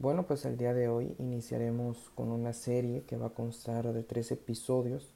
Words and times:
Bueno, 0.00 0.28
pues 0.28 0.44
el 0.44 0.56
día 0.56 0.74
de 0.74 0.88
hoy 0.88 1.16
iniciaremos 1.18 2.12
con 2.14 2.30
una 2.30 2.52
serie 2.52 3.02
que 3.02 3.16
va 3.16 3.26
a 3.26 3.30
constar 3.30 3.92
de 3.92 4.04
tres 4.04 4.30
episodios, 4.30 5.08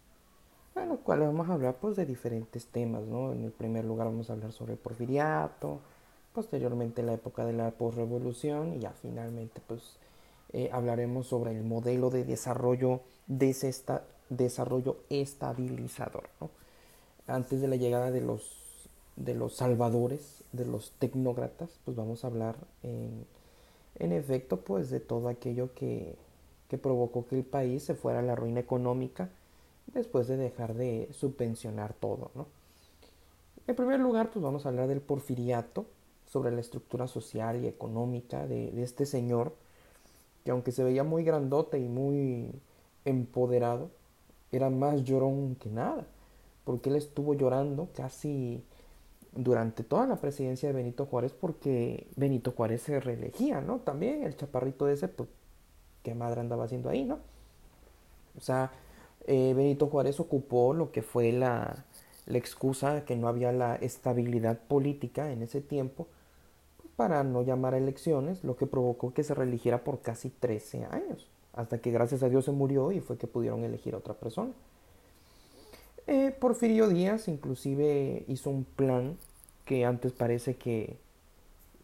en 0.75 0.89
los 0.89 0.99
cuales 0.99 1.29
vamos 1.29 1.49
a 1.49 1.53
hablar 1.53 1.77
pues 1.81 1.95
de 1.95 2.05
diferentes 2.05 2.67
temas, 2.67 3.05
¿no? 3.05 3.31
En 3.31 3.45
el 3.45 3.53
primer 3.53 3.85
lugar 3.85 4.09
vamos 4.09 4.29
a 4.29 4.33
hablar 4.33 4.51
sobre 4.51 4.73
el 4.73 4.81
porfiriato, 4.81 5.79
posteriormente 6.35 7.05
la 7.05 7.13
época 7.13 7.45
de 7.45 7.53
la 7.53 7.71
posrevolución 7.71 8.75
y 8.75 8.81
ya 8.81 8.91
finalmente 8.91 9.61
pues 9.65 9.99
eh, 10.53 10.69
hablaremos 10.73 11.29
sobre 11.29 11.53
el 11.53 11.63
modelo 11.63 12.11
de 12.11 12.25
desarrollo, 12.25 13.03
esta 13.39 14.03
desarrollo 14.31 14.97
estabilizador, 15.11 16.29
¿no? 16.41 16.51
Antes 17.29 17.61
de 17.61 17.69
la 17.69 17.77
llegada 17.77 18.11
de 18.11 18.21
los, 18.21 18.89
de 19.15 19.35
los 19.35 19.55
salvadores, 19.55 20.43
de 20.51 20.67
los 20.67 20.91
tecnócratas, 20.99 21.79
pues 21.85 21.97
vamos 21.97 22.25
a 22.25 22.27
hablar 22.27 22.57
en 22.83 23.25
en 24.03 24.13
efecto, 24.13 24.59
pues 24.59 24.91
de 24.91 24.99
todo 25.01 25.29
aquello 25.29 25.73
que, 25.75 26.17
que 26.69 26.77
provocó 26.77 27.27
que 27.27 27.39
el 27.39 27.45
país 27.45 27.85
se 27.85 27.95
fuera 27.95 28.19
a 28.19 28.23
la 28.23 28.35
ruina 28.35 28.59
económica 28.59 29.31
después 29.87 30.27
de 30.27 30.37
dejar 30.37 30.75
de 30.75 31.09
subvencionar 31.13 31.95
todo, 31.95 32.31
¿no? 32.35 32.47
En 33.69 33.77
primer 33.77 34.01
lugar, 34.01 34.31
pues 34.33 34.43
vamos 34.43 34.67
a 34.67 34.71
hablar 34.71 34.89
del 34.89 35.01
porfiriato, 35.01 35.87
sobre 36.27 36.51
la 36.51 36.61
estructura 36.61 37.07
social 37.07 37.63
y 37.63 37.69
económica 37.69 38.47
de, 38.47 38.73
de 38.73 38.83
este 38.83 39.05
señor, 39.07 39.55
que 40.45 40.51
aunque 40.51 40.73
se 40.73 40.83
veía 40.83 41.05
muy 41.05 41.25
grandote 41.25 41.79
y 41.79 41.89
muy 41.89 42.51
empoderado, 43.05 43.91
era 44.51 44.71
más 44.71 45.05
llorón 45.05 45.57
que 45.57 45.69
nada, 45.69 46.07
porque 46.65 46.91
él 46.91 46.97
estuvo 46.97 47.35
llorando 47.35 47.91
casi 47.95 48.65
durante 49.35 49.83
toda 49.83 50.07
la 50.07 50.17
presidencia 50.17 50.69
de 50.69 50.75
Benito 50.75 51.07
Juárez 51.07 51.33
porque 51.33 52.07
Benito 52.17 52.53
Juárez 52.53 52.83
se 52.83 53.01
reelegía, 53.01 53.61
¿no? 53.61 53.79
También 53.81 54.25
el 54.25 54.37
chaparrito 54.37 54.89
ese, 54.89 55.09
pues, 55.09 55.29
¿qué 56.03 56.15
madre 56.15 56.41
andaba 56.41 56.65
haciendo 56.65 56.91
ahí, 56.91 57.05
no? 57.05 57.19
O 58.37 58.41
sea, 58.41 58.73
eh, 59.27 59.53
Benito 59.55 59.87
Juárez 59.87 60.21
ocupó 60.21 60.75
lo 60.75 60.93
que 60.93 61.03
fue 61.03 61.33
la, 61.33 61.85
la 62.27 62.39
excusa 62.39 63.05
que 63.05 63.17
no 63.17 63.29
había 63.29 63.53
la 63.53 63.77
estabilidad 63.77 64.59
política 64.59 65.33
en 65.33 65.43
ese 65.43 65.61
tiempo 65.61 66.09
para 66.97 67.25
no 67.25 67.43
llamar 67.43 67.75
a 67.75 67.79
elecciones, 67.79 68.45
lo 68.45 68.57
que 68.57 68.67
provocó 68.67 69.15
que 69.15 69.25
se 69.25 69.35
reeligiera 69.35 69.83
por 69.83 70.01
casi 70.03 70.29
13 70.31 70.87
años, 70.91 71.29
hasta 71.55 71.79
que 71.79 71.91
gracias 71.91 72.23
a 72.23 72.29
Dios 72.29 72.45
se 72.45 72.53
murió 72.53 72.93
y 72.93 73.01
fue 73.01 73.17
que 73.19 73.27
pudieron 73.27 73.65
elegir 73.65 73.95
a 73.95 73.99
otra 73.99 74.15
persona. 74.15 74.53
Eh, 76.07 76.35
Porfirio 76.39 76.89
Díaz 76.89 77.29
inclusive 77.29 78.25
hizo 78.27 78.51
un 78.51 78.65
plan 78.65 79.17
que 79.65 79.85
antes 79.85 80.13
parece 80.13 80.57
que 80.57 80.99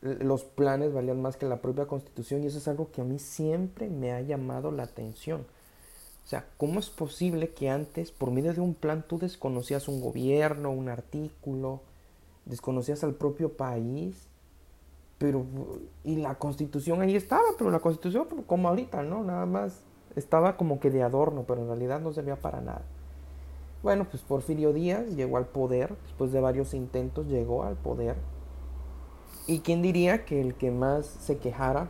los 0.00 0.44
planes 0.44 0.92
valían 0.92 1.20
más 1.20 1.36
que 1.36 1.46
la 1.46 1.60
propia 1.60 1.86
constitución 1.86 2.42
y 2.42 2.46
eso 2.46 2.58
es 2.58 2.68
algo 2.68 2.90
que 2.90 3.00
a 3.00 3.04
mí 3.04 3.18
siempre 3.18 3.88
me 3.88 4.12
ha 4.12 4.20
llamado 4.20 4.70
la 4.70 4.84
atención. 4.84 5.46
O 6.24 6.28
sea, 6.28 6.44
¿cómo 6.58 6.78
es 6.78 6.90
posible 6.90 7.50
que 7.50 7.70
antes, 7.70 8.12
por 8.12 8.30
medio 8.30 8.52
de 8.52 8.60
un 8.60 8.74
plan, 8.74 9.04
tú 9.06 9.18
desconocías 9.18 9.88
un 9.88 10.00
gobierno, 10.00 10.70
un 10.70 10.88
artículo, 10.88 11.80
desconocías 12.44 13.02
al 13.02 13.14
propio 13.14 13.54
país? 13.54 14.26
Pero, 15.16 15.46
y 16.04 16.16
la 16.16 16.34
constitución 16.34 17.00
ahí 17.00 17.16
estaba, 17.16 17.44
pero 17.56 17.70
la 17.70 17.80
constitución 17.80 18.26
como 18.46 18.68
ahorita, 18.68 19.02
¿no? 19.02 19.24
Nada 19.24 19.46
más 19.46 19.80
estaba 20.16 20.56
como 20.56 20.78
que 20.80 20.90
de 20.90 21.02
adorno, 21.02 21.44
pero 21.48 21.62
en 21.62 21.68
realidad 21.68 22.00
no 22.00 22.12
servía 22.12 22.36
para 22.36 22.60
nada. 22.60 22.82
Bueno, 23.82 24.06
pues 24.10 24.22
Porfirio 24.22 24.72
Díaz 24.72 25.06
llegó 25.14 25.36
al 25.36 25.46
poder, 25.46 25.94
después 26.02 26.32
de 26.32 26.40
varios 26.40 26.74
intentos 26.74 27.28
llegó 27.28 27.62
al 27.62 27.76
poder. 27.76 28.16
¿Y 29.46 29.60
quién 29.60 29.82
diría 29.82 30.24
que 30.24 30.40
el 30.40 30.54
que 30.54 30.70
más 30.70 31.06
se 31.06 31.38
quejara 31.38 31.88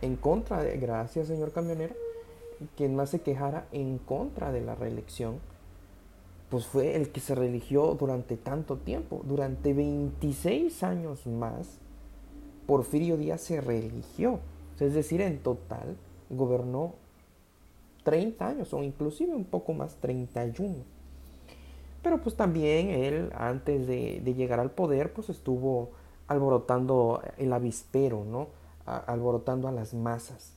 en 0.00 0.16
contra 0.16 0.62
de, 0.62 0.78
gracias 0.78 1.28
señor 1.28 1.52
camionero, 1.52 1.94
quien 2.76 2.96
más 2.96 3.10
se 3.10 3.20
quejara 3.20 3.66
en 3.72 3.98
contra 3.98 4.50
de 4.52 4.62
la 4.62 4.74
reelección, 4.74 5.38
pues 6.48 6.66
fue 6.66 6.96
el 6.96 7.10
que 7.10 7.20
se 7.20 7.34
religió 7.34 7.94
durante 7.94 8.36
tanto 8.36 8.76
tiempo, 8.76 9.22
durante 9.24 9.72
26 9.72 10.82
años 10.82 11.26
más, 11.26 11.78
Porfirio 12.66 13.16
Díaz 13.16 13.40
se 13.42 13.60
reeligió, 13.60 14.40
es 14.78 14.94
decir, 14.94 15.20
en 15.20 15.38
total 15.38 15.96
gobernó 16.30 16.94
30 18.04 18.46
años 18.46 18.72
o 18.72 18.82
inclusive 18.82 19.34
un 19.34 19.44
poco 19.44 19.74
más, 19.74 19.96
31. 19.96 20.99
Pero 22.02 22.20
pues 22.20 22.36
también 22.36 22.90
él, 22.90 23.30
antes 23.36 23.86
de, 23.86 24.20
llegar 24.34 24.60
al 24.60 24.70
poder, 24.70 25.12
pues 25.12 25.28
estuvo 25.28 25.90
alborotando 26.28 27.22
el 27.36 27.52
avispero, 27.52 28.24
¿no? 28.24 28.48
alborotando 28.86 29.68
a 29.68 29.72
las 29.72 29.94
masas. 29.94 30.54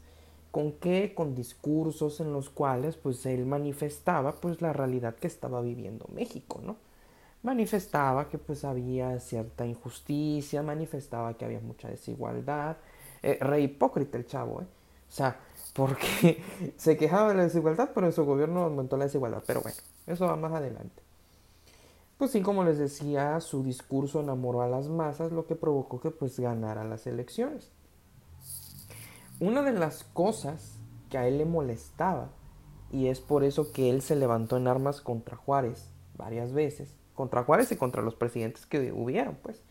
¿Con 0.50 0.74
qué? 0.74 1.14
Con 1.16 1.36
discursos 1.36 2.20
en 2.20 2.32
los 2.32 2.50
cuales 2.50 2.96
pues 2.96 3.26
él 3.26 3.46
manifestaba 3.46 4.34
pues 4.34 4.62
la 4.62 4.72
realidad 4.72 5.16
que 5.16 5.28
estaba 5.28 5.62
viviendo 5.62 6.06
México, 6.14 6.62
¿no? 6.64 6.78
Manifestaba 7.42 8.30
que 8.30 8.38
pues 8.38 8.64
había 8.64 9.20
cierta 9.20 9.66
injusticia, 9.66 10.64
manifestaba 10.64 11.34
que 11.34 11.46
había 11.46 11.60
mucha 11.60 11.90
desigualdad. 11.90 12.78
Eh, 13.22 13.38
re 13.42 13.62
hipócrita 13.62 14.18
el 14.18 14.26
chavo, 14.26 14.62
¿eh? 14.62 14.66
O 15.10 15.12
sea, 15.12 15.40
porque 15.74 16.42
se 16.78 16.98
quejaba 16.98 17.30
de 17.30 17.36
la 17.36 17.44
desigualdad, 17.44 17.90
pero 17.94 18.08
en 18.08 18.14
su 18.14 18.24
gobierno 18.26 18.64
aumentó 18.64 18.96
la 18.96 19.06
desigualdad. 19.06 19.44
Pero 19.46 19.62
bueno, 19.62 19.78
eso 20.08 20.28
va 20.28 20.36
más 20.36 20.54
adelante. 20.54 21.02
Pues 22.24 22.32
sí, 22.32 22.42
como 22.42 22.64
les 22.64 22.78
decía, 22.78 23.42
su 23.42 23.64
discurso 23.64 24.22
enamoró 24.22 24.62
a 24.62 24.70
las 24.70 24.88
masas, 24.88 25.34
lo 25.34 25.46
que 25.46 25.56
provocó 25.56 26.00
que 26.00 26.10
pues 26.10 26.40
ganara 26.40 26.86
las 26.86 27.06
elecciones. 27.06 27.70
Una 29.42 29.62
de 29.62 29.74
las 29.74 30.06
cosas 30.06 30.80
que 31.10 31.18
a 31.18 31.28
él 31.28 31.40
le 31.40 31.44
molestaba, 31.44 32.30
y 32.94 33.08
es 33.08 33.20
por 33.20 33.44
eso 33.44 33.74
que 33.74 33.90
él 33.90 34.02
se 34.02 34.16
levantó 34.16 34.56
en 34.56 34.70
armas 34.70 35.02
contra 35.02 35.36
Juárez 35.36 35.90
varias 36.18 36.54
veces, 36.54 36.96
contra 37.14 37.44
Juárez 37.44 37.74
y 37.74 37.76
contra 37.76 38.02
los 38.02 38.16
presidentes 38.16 38.66
que 38.66 38.94
hubieron, 38.94 39.36
pues, 39.44 39.62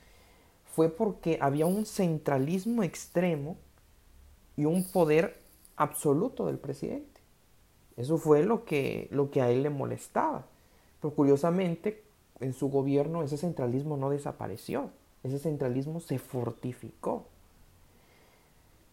fue 0.66 0.90
porque 0.90 1.38
había 1.40 1.64
un 1.64 1.86
centralismo 1.86 2.82
extremo 2.82 3.56
y 4.58 4.66
un 4.66 4.84
poder 4.84 5.40
absoluto 5.76 6.44
del 6.44 6.58
presidente. 6.58 7.22
Eso 7.96 8.18
fue 8.18 8.42
lo 8.42 8.66
que, 8.66 9.08
lo 9.10 9.30
que 9.30 9.40
a 9.40 9.48
él 9.50 9.62
le 9.62 9.70
molestaba. 9.70 10.44
Pero 11.00 11.14
curiosamente, 11.14 12.11
en 12.40 12.52
su 12.52 12.68
gobierno 12.68 13.22
ese 13.22 13.36
centralismo 13.36 13.96
no 13.96 14.10
desapareció, 14.10 14.90
ese 15.22 15.38
centralismo 15.38 16.00
se 16.00 16.18
fortificó. 16.18 17.24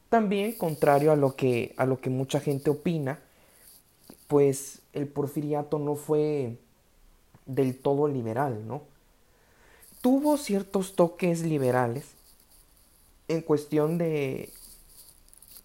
También, 0.10 0.54
contrario 0.54 1.12
a 1.12 1.16
lo 1.16 1.36
que, 1.36 1.74
a 1.78 1.86
lo 1.86 2.02
que 2.02 2.10
mucha 2.10 2.40
gente 2.40 2.70
opina, 2.70 3.20
pues 4.28 4.82
el 4.94 5.08
porfiriato 5.08 5.80
no 5.80 5.96
fue 5.96 6.58
del 7.46 7.78
todo 7.78 8.08
liberal, 8.08 8.68
¿no? 8.68 8.82
Tuvo 10.02 10.38
ciertos 10.38 10.96
toques 10.96 11.44
liberales 11.44 12.06
en 13.28 13.42
cuestión 13.42 13.98
de 13.98 14.52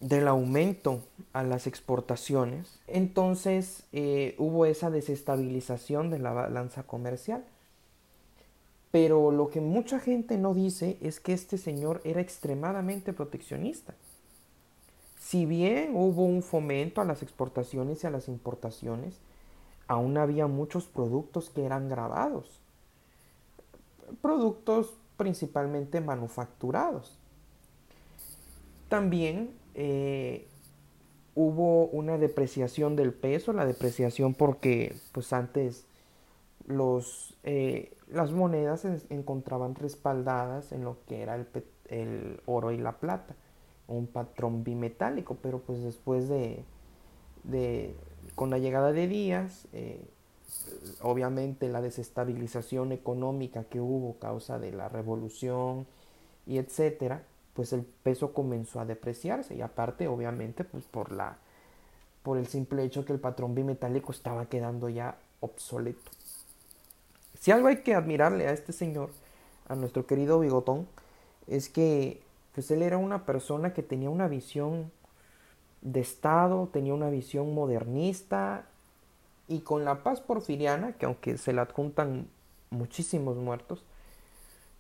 del 0.01 0.29
aumento 0.29 1.01
a 1.33 1.43
las 1.43 1.67
exportaciones, 1.67 2.79
entonces 2.87 3.85
eh, 3.93 4.35
hubo 4.37 4.67
esa 4.67 4.91
desestabilización 4.91 6.11
de 6.11 6.19
la 6.19 6.33
balanza 6.33 6.83
comercial. 6.83 7.43
Pero 8.95 9.33
lo 9.33 9.51
que 9.51 9.61
mucha 9.61 9.99
gente 9.99 10.39
no 10.39 10.55
dice 10.55 10.99
es 11.01 11.19
que 11.19 11.33
este 11.33 11.59
señor 11.59 12.01
era 12.05 12.21
extremadamente 12.21 13.13
proteccionista. 13.13 13.93
Si 15.19 15.47
bien 15.47 15.97
hubo 15.97 16.25
un 16.25 16.45
fomento 16.45 17.01
a 17.01 17.05
las 17.05 17.21
exportaciones 17.21 18.05
y 18.05 18.07
a 18.07 18.11
las 18.11 18.29
importaciones, 18.29 19.19
aún 19.89 20.17
había 20.17 20.47
muchos 20.47 20.87
productos 20.87 21.51
que 21.51 21.65
eran 21.65 21.89
grabados. 21.89 22.61
Productos 24.23 24.95
principalmente 25.17 26.01
manufacturados. 26.01 27.19
También 28.89 29.51
eh, 29.75 30.47
hubo 31.35 31.87
una 31.87 32.17
depreciación 32.17 32.95
del 32.95 33.13
peso, 33.13 33.53
la 33.53 33.67
depreciación 33.67 34.35
porque 34.35 34.95
pues 35.11 35.33
antes 35.33 35.85
los, 36.69 37.35
eh, 37.43 37.94
las 38.09 38.33
monedas 38.33 38.81
se 38.81 38.99
encontraban 39.11 39.75
respaldadas 39.75 40.73
en 40.73 40.85
lo 40.85 40.99
que 41.07 41.23
era 41.23 41.35
el, 41.37 41.47
el, 41.87 42.41
oro 42.47 42.71
y 42.73 42.79
la 42.79 42.99
plata, 42.99 43.35
un 43.89 44.07
patrón 44.07 44.65
bimetálico, 44.65 45.37
pero 45.43 45.61
pues 45.61 45.83
después 45.83 46.29
de, 46.29 46.65
de 47.45 47.95
con 48.35 48.51
la 48.51 48.59
llegada 48.59 48.93
de 48.93 49.07
Díaz, 49.07 49.67
eh, 49.73 50.05
obviamente 51.03 51.69
la 51.69 51.81
desestabilización 51.81 52.93
económica 52.93 53.65
que 53.65 53.81
hubo 53.81 54.19
causa 54.19 54.59
de 54.59 54.73
la 54.73 54.89
revolución 54.89 55.87
y 56.47 56.59
etcétera, 56.59 57.25
pues 57.55 57.73
el 57.73 57.83
peso 57.83 58.33
comenzó 58.33 58.81
a 58.81 58.85
depreciarse 58.85 59.55
y 59.55 59.63
aparte 59.63 60.09
obviamente 60.09 60.65
pues 60.65 60.85
por 60.85 61.13
la 61.13 61.39
por 62.23 62.39
el 62.39 62.47
simple 62.47 62.83
hecho 62.85 63.05
que 63.05 63.13
el 63.13 63.21
patrón 63.21 63.55
bimetálico 63.55 64.11
estaba 64.11 64.47
quedando 64.47 64.89
ya 64.89 65.19
obsoleto. 65.41 66.11
Si 67.39 67.51
algo 67.51 67.69
hay 67.69 67.79
que 67.79 67.95
admirarle 67.95 68.49
a 68.49 68.53
este 68.53 68.73
señor, 68.73 69.11
a 69.69 69.75
nuestro 69.75 70.07
querido 70.07 70.41
Bigotón, 70.41 70.87
es 71.47 71.69
que 71.69 72.23
pues 72.55 72.71
él 72.71 72.83
era 72.83 72.99
una 72.99 73.27
persona 73.27 73.75
que 73.75 73.83
tenía 73.83 74.11
una 74.11 74.29
visión 74.29 74.91
de 75.83 76.01
Estado, 76.01 76.69
tenía 76.73 76.95
una 76.95 77.11
visión 77.11 77.53
modernista 77.55 78.67
y 79.49 79.61
con 79.61 79.85
la 79.85 80.03
paz 80.03 80.21
porfiriana, 80.21 80.93
que 80.93 81.07
aunque 81.07 81.37
se 81.37 81.53
le 81.53 81.61
adjuntan 81.61 82.29
muchísimos 82.71 83.37
muertos, 83.37 83.85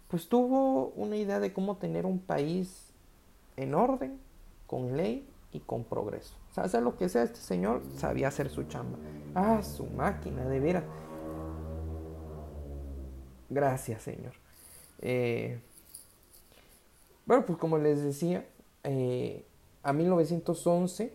pues 0.08 0.28
tuvo 0.28 0.88
una 0.96 1.16
idea 1.16 1.40
de 1.40 1.52
cómo 1.52 1.76
tener 1.76 2.06
un 2.06 2.20
país 2.20 2.92
en 3.56 3.74
orden, 3.74 4.18
con 4.66 4.96
ley 4.96 5.28
y 5.52 5.60
con 5.60 5.84
progreso. 5.84 6.34
O 6.50 6.54
sea, 6.54 6.68
sea 6.68 6.80
lo 6.80 6.96
que 6.96 7.08
sea, 7.08 7.24
este 7.24 7.40
señor 7.40 7.82
sabía 7.96 8.28
hacer 8.28 8.48
su 8.48 8.64
chamba. 8.64 8.98
Ah, 9.34 9.62
su 9.62 9.84
máquina, 9.86 10.44
de 10.44 10.60
veras. 10.60 10.84
Gracias, 13.54 14.02
Señor. 14.02 14.32
Eh, 15.00 15.60
bueno, 17.24 17.46
pues 17.46 17.56
como 17.56 17.78
les 17.78 18.02
decía, 18.02 18.44
eh, 18.82 19.44
a 19.84 19.92
1911, 19.92 21.12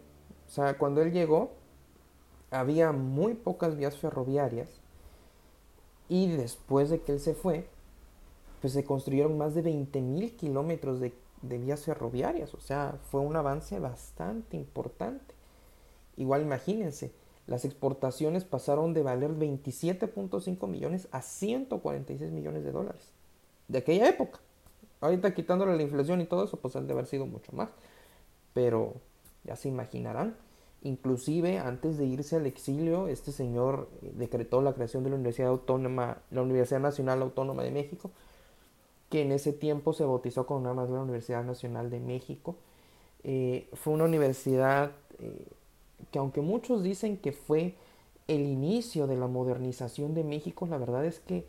o 0.48 0.50
sea, 0.50 0.78
cuando 0.78 1.02
él 1.02 1.12
llegó, 1.12 1.52
había 2.50 2.94
muy 2.94 3.34
pocas 3.34 3.76
vías 3.76 3.98
ferroviarias 3.98 4.70
y 6.08 6.32
después 6.32 6.90
de 6.90 7.02
que 7.02 7.12
él 7.12 7.20
se 7.20 7.34
fue, 7.34 7.68
pues 8.62 8.72
se 8.72 8.86
construyeron 8.86 9.38
más 9.38 9.54
de 9.54 9.62
20.000 9.62 10.38
kilómetros 10.38 11.02
de, 11.02 11.14
de, 11.42 11.58
vías 11.58 11.84
ferroviarias, 11.84 12.54
o 12.54 12.62
sea, 12.62 12.98
fue 13.12 13.20
un 13.20 13.36
avance 13.36 13.80
bastante 13.80 14.56
importante. 14.56 15.36
Igual 16.16 16.44
imagínense, 16.44 17.12
las 17.50 17.66
exportaciones 17.66 18.44
pasaron 18.44 18.94
de 18.94 19.02
valer 19.02 19.32
27.5 19.32 20.68
millones 20.68 21.08
a 21.12 21.24
146 21.24 22.32
millones 22.32 22.64
de 22.64 22.72
dólares 22.72 23.12
de 23.68 23.80
aquella 23.80 24.08
época. 24.08 24.40
Ahorita 25.02 25.34
quitándole 25.34 25.76
la 25.76 25.82
inflación 25.82 26.22
y 26.22 26.26
todo 26.26 26.44
eso, 26.44 26.58
pues 26.58 26.76
han 26.76 26.86
de 26.86 26.94
haber 26.94 27.08
sido 27.08 27.26
mucho 27.26 27.52
más. 27.54 27.70
Pero 28.54 28.94
ya 29.46 29.56
se 29.56 29.68
imaginarán. 29.68 30.36
Inclusive 30.84 31.58
antes 31.58 31.98
de 31.98 32.06
irse 32.06 32.36
al 32.36 32.46
exilio, 32.46 33.08
este 33.08 33.32
señor 33.32 33.90
decretó 34.02 34.62
la 34.62 34.74
creación 34.74 35.04
de 35.04 35.10
la 35.10 35.16
Universidad 35.16 35.50
Autónoma, 35.50 36.20
la 36.30 36.44
Universidad 36.44 36.82
Nacional 36.82 37.24
Autónoma 37.24 37.64
de 37.64 37.72
México, 37.72 38.12
que 39.10 39.24
en 39.24 39.32
ese 39.32 39.54
tiempo 39.54 39.94
se 39.94 40.06
bautizó 40.06 40.46
con 40.46 40.62
nada 40.62 40.76
más 40.76 40.92
la 40.92 41.02
Universidad 41.02 41.44
Nacional 41.44 41.90
de 41.90 42.00
México. 42.00 42.58
Eh, 43.24 43.68
fue 43.74 43.94
una 43.94 44.06
universidad 44.06 44.92
eh, 45.18 45.48
que 46.12 46.20
aunque 46.20 46.42
muchos 46.42 46.84
dicen 46.84 47.18
que 47.18 47.32
fue 47.32 47.76
el 48.28 48.42
inicio 48.42 49.08
de 49.08 49.18
la 49.18 49.28
modernización 49.28 50.14
de 50.14 50.24
México, 50.24 50.68
la 50.68 50.78
verdad 50.78 51.06
es 51.06 51.20
que 51.20 51.46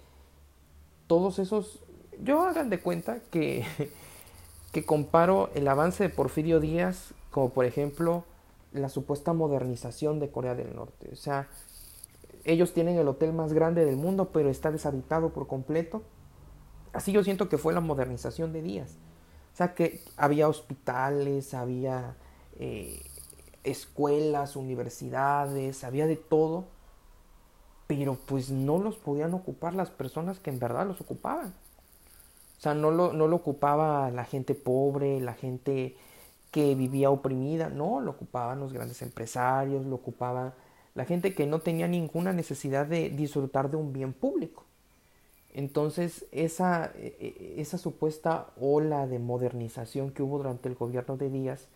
todos 1.06 1.38
esos, 1.38 1.80
yo 2.22 2.42
hagan 2.42 2.70
de 2.70 2.80
cuenta 2.80 3.20
que, 3.30 3.64
que 4.72 4.84
comparo 4.84 5.50
el 5.54 5.68
avance 5.68 6.04
de 6.04 6.08
Porfirio 6.08 6.60
Díaz 6.60 7.14
como 7.30 7.50
por 7.50 7.64
ejemplo 7.64 8.24
la 8.72 8.88
supuesta 8.88 9.32
modernización 9.32 10.20
de 10.20 10.30
Corea 10.30 10.54
del 10.54 10.74
Norte. 10.74 11.10
O 11.12 11.16
sea, 11.16 11.48
ellos 12.44 12.72
tienen 12.72 12.96
el 12.96 13.08
hotel 13.08 13.32
más 13.32 13.52
grande 13.52 13.84
del 13.84 13.96
mundo, 13.96 14.30
pero 14.32 14.48
está 14.48 14.70
deshabitado 14.70 15.30
por 15.30 15.46
completo. 15.46 16.02
Así 16.92 17.12
yo 17.12 17.22
siento 17.24 17.48
que 17.48 17.58
fue 17.58 17.72
la 17.72 17.80
modernización 17.80 18.52
de 18.52 18.62
Díaz. 18.62 18.96
O 19.52 19.56
sea, 19.56 19.74
que 19.74 20.02
había 20.16 20.48
hospitales, 20.48 21.54
había 21.54 22.16
eh, 22.58 23.02
escuelas, 23.64 24.56
universidades, 24.56 25.84
había 25.84 26.06
de 26.06 26.16
todo, 26.16 26.66
pero 27.86 28.14
pues 28.14 28.50
no 28.50 28.78
los 28.78 28.96
podían 28.96 29.34
ocupar 29.34 29.74
las 29.74 29.90
personas 29.90 30.38
que 30.38 30.50
en 30.50 30.58
verdad 30.58 30.86
los 30.86 31.00
ocupaban. 31.00 31.54
O 32.58 32.62
sea, 32.62 32.74
no 32.74 32.90
lo, 32.90 33.12
no 33.12 33.26
lo 33.26 33.36
ocupaba 33.36 34.10
la 34.10 34.24
gente 34.24 34.54
pobre, 34.54 35.20
la 35.20 35.34
gente 35.34 35.96
que 36.50 36.74
vivía 36.74 37.10
oprimida, 37.10 37.68
no, 37.68 38.00
lo 38.00 38.12
ocupaban 38.12 38.60
los 38.60 38.72
grandes 38.72 39.02
empresarios, 39.02 39.86
lo 39.86 39.96
ocupaba 39.96 40.54
la 40.94 41.04
gente 41.04 41.34
que 41.34 41.46
no 41.46 41.60
tenía 41.60 41.88
ninguna 41.88 42.32
necesidad 42.32 42.86
de 42.86 43.10
disfrutar 43.10 43.70
de 43.70 43.76
un 43.76 43.92
bien 43.92 44.12
público. 44.12 44.64
Entonces, 45.52 46.26
esa, 46.32 46.92
e, 46.96 47.16
e, 47.20 47.60
esa 47.60 47.78
supuesta 47.78 48.48
ola 48.60 49.06
de 49.06 49.18
modernización 49.18 50.10
que 50.12 50.22
hubo 50.22 50.38
durante 50.38 50.68
el 50.68 50.74
gobierno 50.74 51.16
de 51.16 51.30
Díaz 51.30 51.68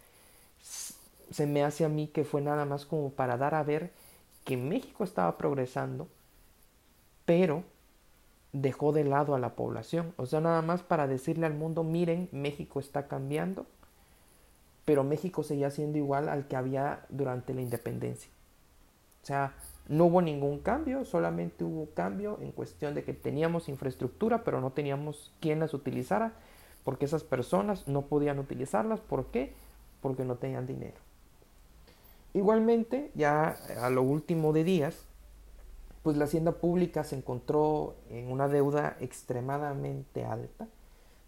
se 1.30 1.46
me 1.46 1.64
hace 1.64 1.84
a 1.84 1.88
mí 1.88 2.08
que 2.08 2.24
fue 2.24 2.40
nada 2.40 2.64
más 2.64 2.86
como 2.86 3.10
para 3.10 3.36
dar 3.36 3.54
a 3.54 3.62
ver 3.62 3.92
que 4.44 4.56
México 4.56 5.04
estaba 5.04 5.38
progresando, 5.38 6.08
pero 7.24 7.64
dejó 8.52 8.92
de 8.92 9.04
lado 9.04 9.34
a 9.34 9.38
la 9.38 9.56
población. 9.56 10.14
O 10.16 10.26
sea, 10.26 10.40
nada 10.40 10.62
más 10.62 10.82
para 10.82 11.06
decirle 11.06 11.46
al 11.46 11.54
mundo, 11.54 11.82
miren, 11.82 12.28
México 12.32 12.80
está 12.80 13.08
cambiando, 13.08 13.66
pero 14.84 15.02
México 15.02 15.42
seguía 15.42 15.70
siendo 15.70 15.98
igual 15.98 16.28
al 16.28 16.46
que 16.46 16.56
había 16.56 17.04
durante 17.08 17.54
la 17.54 17.62
independencia. 17.62 18.30
O 19.22 19.26
sea, 19.26 19.54
no 19.88 20.06
hubo 20.06 20.22
ningún 20.22 20.60
cambio, 20.60 21.04
solamente 21.04 21.64
hubo 21.64 21.88
cambio 21.94 22.38
en 22.40 22.52
cuestión 22.52 22.94
de 22.94 23.04
que 23.04 23.12
teníamos 23.12 23.68
infraestructura, 23.68 24.44
pero 24.44 24.60
no 24.60 24.70
teníamos 24.72 25.32
quien 25.40 25.60
las 25.60 25.74
utilizara, 25.74 26.32
porque 26.84 27.06
esas 27.06 27.24
personas 27.24 27.88
no 27.88 28.02
podían 28.02 28.38
utilizarlas. 28.38 29.00
¿Por 29.00 29.26
qué? 29.26 29.54
Porque 30.00 30.24
no 30.24 30.36
tenían 30.36 30.66
dinero. 30.66 31.03
Igualmente, 32.34 33.12
ya 33.14 33.56
a 33.80 33.90
lo 33.90 34.02
último 34.02 34.52
de 34.52 34.64
días, 34.64 34.96
pues 36.02 36.16
la 36.16 36.24
hacienda 36.24 36.52
pública 36.52 37.04
se 37.04 37.16
encontró 37.16 37.94
en 38.10 38.30
una 38.30 38.48
deuda 38.48 38.96
extremadamente 39.00 40.24
alta, 40.24 40.66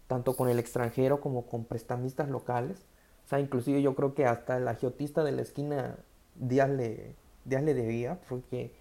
tanto 0.07 0.35
con 0.35 0.49
el 0.49 0.59
extranjero 0.59 1.21
como 1.21 1.47
con 1.47 1.63
prestamistas 1.63 2.29
locales. 2.29 2.77
O 3.25 3.29
sea, 3.29 3.39
inclusive 3.39 3.81
yo 3.81 3.95
creo 3.95 4.13
que 4.13 4.25
hasta 4.25 4.57
el 4.57 4.67
agiotista 4.67 5.23
de 5.23 5.31
la 5.31 5.41
esquina 5.41 5.97
Díaz 6.35 6.69
le, 6.69 7.15
Díaz 7.45 7.63
le 7.63 7.73
debía, 7.73 8.19
porque 8.27 8.71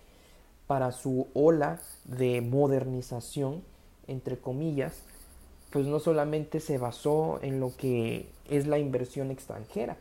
para 0.67 0.91
su 0.91 1.29
ola 1.33 1.81
de 2.05 2.41
modernización, 2.41 3.63
entre 4.09 4.37
comillas, 4.37 5.01
pues 5.71 5.87
no 5.87 6.01
solamente 6.01 6.59
se 6.59 6.77
basó 6.79 7.39
en 7.43 7.61
lo 7.61 7.77
que 7.77 8.29
es 8.51 8.67
la 8.67 8.79
inversión 8.79 9.31
extranjera, 9.31 9.97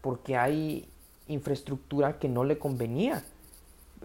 porque 0.00 0.36
hay 0.36 0.88
infraestructura 1.28 2.18
que 2.18 2.28
no 2.28 2.44
le 2.44 2.58
convenía 2.58 3.24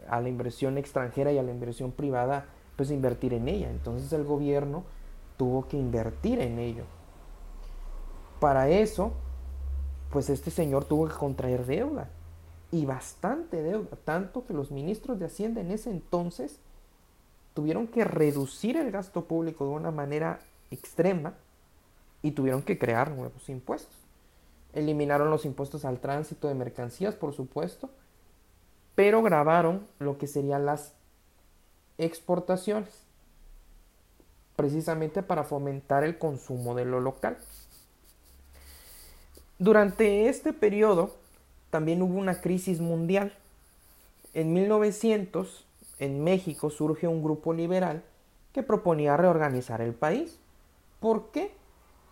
a 0.08 0.22
la 0.22 0.30
inversión 0.30 0.78
extranjera 0.78 1.32
y 1.32 1.38
a 1.38 1.44
la 1.44 1.52
inversión 1.52 1.92
privada, 1.92 2.46
pues 2.76 2.92
invertir 2.92 3.34
en 3.34 3.48
ella. 3.48 3.70
Entonces 3.70 4.12
el 4.14 4.24
gobierno 4.24 4.84
tuvo 5.38 5.68
que 5.68 5.78
invertir 5.78 6.40
en 6.40 6.60
ello. 6.60 6.84
Para 8.40 8.70
eso, 8.70 9.14
pues 10.12 10.30
este 10.30 10.52
señor 10.52 10.86
tuvo 10.86 11.08
que 11.08 11.16
contraer 11.16 11.66
deuda 11.66 12.10
y 12.72 12.86
bastante 12.86 13.62
deuda, 13.62 13.98
tanto 14.06 14.46
que 14.46 14.54
los 14.54 14.72
ministros 14.72 15.20
de 15.20 15.26
Hacienda 15.26 15.62
en 15.62 15.72
ese 15.72 15.90
entonces 15.90 16.60
tuvieron 17.54 17.88
que 17.88 18.04
reducir 18.04 18.78
el 18.78 18.92
gasto 18.92 19.26
público 19.26 19.66
de 19.66 19.72
una 19.72 19.92
manera 19.92 20.40
extrema 20.72 21.34
y 22.22 22.32
tuvieron 22.32 22.62
que 22.62 22.78
crear 22.78 23.12
nuevos 23.12 23.50
impuestos. 23.50 23.96
Eliminaron 24.74 25.30
los 25.30 25.46
impuestos 25.46 25.86
al 25.86 26.00
tránsito 26.00 26.48
de 26.48 26.54
mercancías, 26.54 27.16
por 27.16 27.34
supuesto, 27.34 27.90
pero 28.96 29.22
grabaron 29.24 29.88
lo 30.00 30.18
que 30.18 30.28
serían 30.28 30.66
las 30.66 30.94
exportaciones, 31.98 32.90
precisamente 34.56 35.24
para 35.24 35.44
fomentar 35.44 36.04
el 36.04 36.18
consumo 36.18 36.76
de 36.76 36.86
lo 36.86 37.00
local. 37.00 37.38
Durante 39.58 40.30
este 40.30 40.54
periodo 40.54 41.12
también 41.70 42.02
hubo 42.02 42.18
una 42.18 42.42
crisis 42.42 42.80
mundial. 42.80 43.34
En 44.34 44.54
1900, 44.54 45.66
en 46.00 46.24
México 46.24 46.70
surge 46.70 47.08
un 47.08 47.22
grupo 47.22 47.54
liberal 47.54 48.04
que 48.54 48.64
proponía 48.64 49.18
reorganizar 49.18 49.82
el 49.82 49.94
país. 49.94 50.38
¿Por 51.00 51.32
qué? 51.32 51.52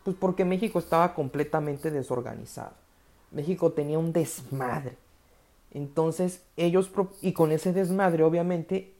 Pues 0.07 0.15
porque 0.15 0.45
México 0.45 0.79
estaba 0.79 1.13
completamente 1.13 1.91
desorganizado. 1.91 2.71
México 3.31 3.73
tenía 3.73 3.99
un 3.99 4.13
desmadre. 4.13 4.95
Entonces 5.69 6.43
ellos, 6.55 6.89
y 7.21 7.33
con 7.33 7.51
ese 7.51 7.73
desmadre 7.73 8.23
obviamente, 8.23 8.93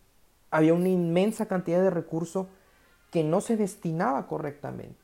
había 0.52 0.74
una 0.74 0.90
inmensa 0.90 1.46
cantidad 1.46 1.82
de 1.82 1.92
recursos 1.92 2.48
que 3.10 3.24
no 3.24 3.40
se 3.40 3.56
destinaba 3.56 4.28
correctamente. 4.28 5.00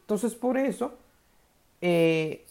Entonces 0.00 0.34
por 0.34 0.56
eso 0.56 0.94
eh, 1.82 2.46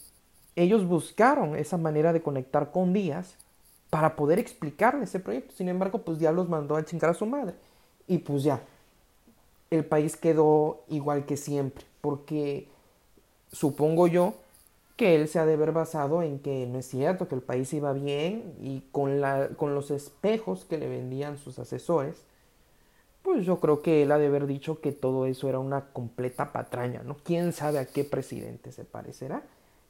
ellos 0.56 0.86
buscaron 0.86 1.56
esa 1.56 1.78
manera 1.78 2.14
de 2.14 2.22
conectar 2.22 2.72
con 2.72 2.94
Díaz 2.94 3.38
para 3.90 4.16
poder 4.16 4.38
explicarle 4.38 5.06
ese 5.06 5.20
proyecto. 5.20 5.56
Sin 5.56 5.68
embargo, 5.68 6.04
pues 6.04 6.20
ya 6.20 6.32
los 6.32 6.48
mandó 6.48 6.76
a 6.76 6.86
chingar 6.86 7.10
a 7.10 7.16
su 7.16 7.26
madre. 7.26 7.56
Y 8.06 8.20
pues 8.20 8.44
ya, 8.44 8.62
el 9.70 9.86
país 9.86 10.16
quedó 10.16 10.84
igual 10.90 11.26
que 11.26 11.38
siempre 11.38 11.86
porque 12.02 12.68
supongo 13.52 14.08
yo 14.08 14.36
que 14.96 15.16
él 15.16 15.28
se 15.28 15.40
ha 15.40 15.46
de 15.46 15.54
haber 15.54 15.72
basado 15.72 16.24
en 16.24 16.40
que 16.40 16.66
no 16.66 16.80
es 16.80 16.88
cierto, 16.88 17.28
que 17.28 17.36
el 17.36 17.42
país 17.42 17.72
iba 17.74 17.94
bien 17.94 18.56
y 18.60 18.82
con, 18.92 19.22
la, 19.22 19.50
con 19.50 19.76
los 19.76 19.92
espejos 19.92 20.66
que 20.66 20.78
le 20.78 20.88
vendían 20.88 21.38
sus 21.38 21.60
asesores, 21.60 22.24
pues 23.22 23.46
yo 23.46 23.60
creo 23.60 23.82
que 23.82 24.04
él 24.04 24.12
ha 24.12 24.18
de 24.18 24.28
haber 24.28 24.48
dicho 24.48 24.82
que 24.82 24.92
todo 24.92 25.26
eso 25.28 25.50
era 25.50 25.60
una 25.60 25.92
completa 25.92 26.52
patraña, 26.52 27.04
¿no? 27.04 27.18
¿Quién 27.24 27.54
sabe 27.54 27.78
a 27.78 27.86
qué 27.86 28.04
presidente 28.04 28.72
se 28.72 28.86
parecerá? 28.86 29.44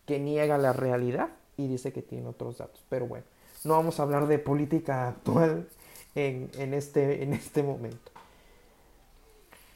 Que 0.05 0.19
niega 0.19 0.57
la 0.57 0.73
realidad, 0.73 1.29
y 1.57 1.67
dice 1.67 1.91
que 1.91 2.01
tiene 2.01 2.27
otros 2.27 2.59
datos. 2.59 2.81
Pero 2.87 3.07
bueno, 3.07 3.25
no 3.63 3.73
vamos 3.73 3.99
a 3.99 4.03
hablar 4.03 4.27
de 4.27 4.39
política 4.39 5.09
actual 5.09 5.67
en, 6.15 6.73
este, 6.73 7.23
en 7.23 7.33
este 7.33 7.63
momento. 7.63 8.11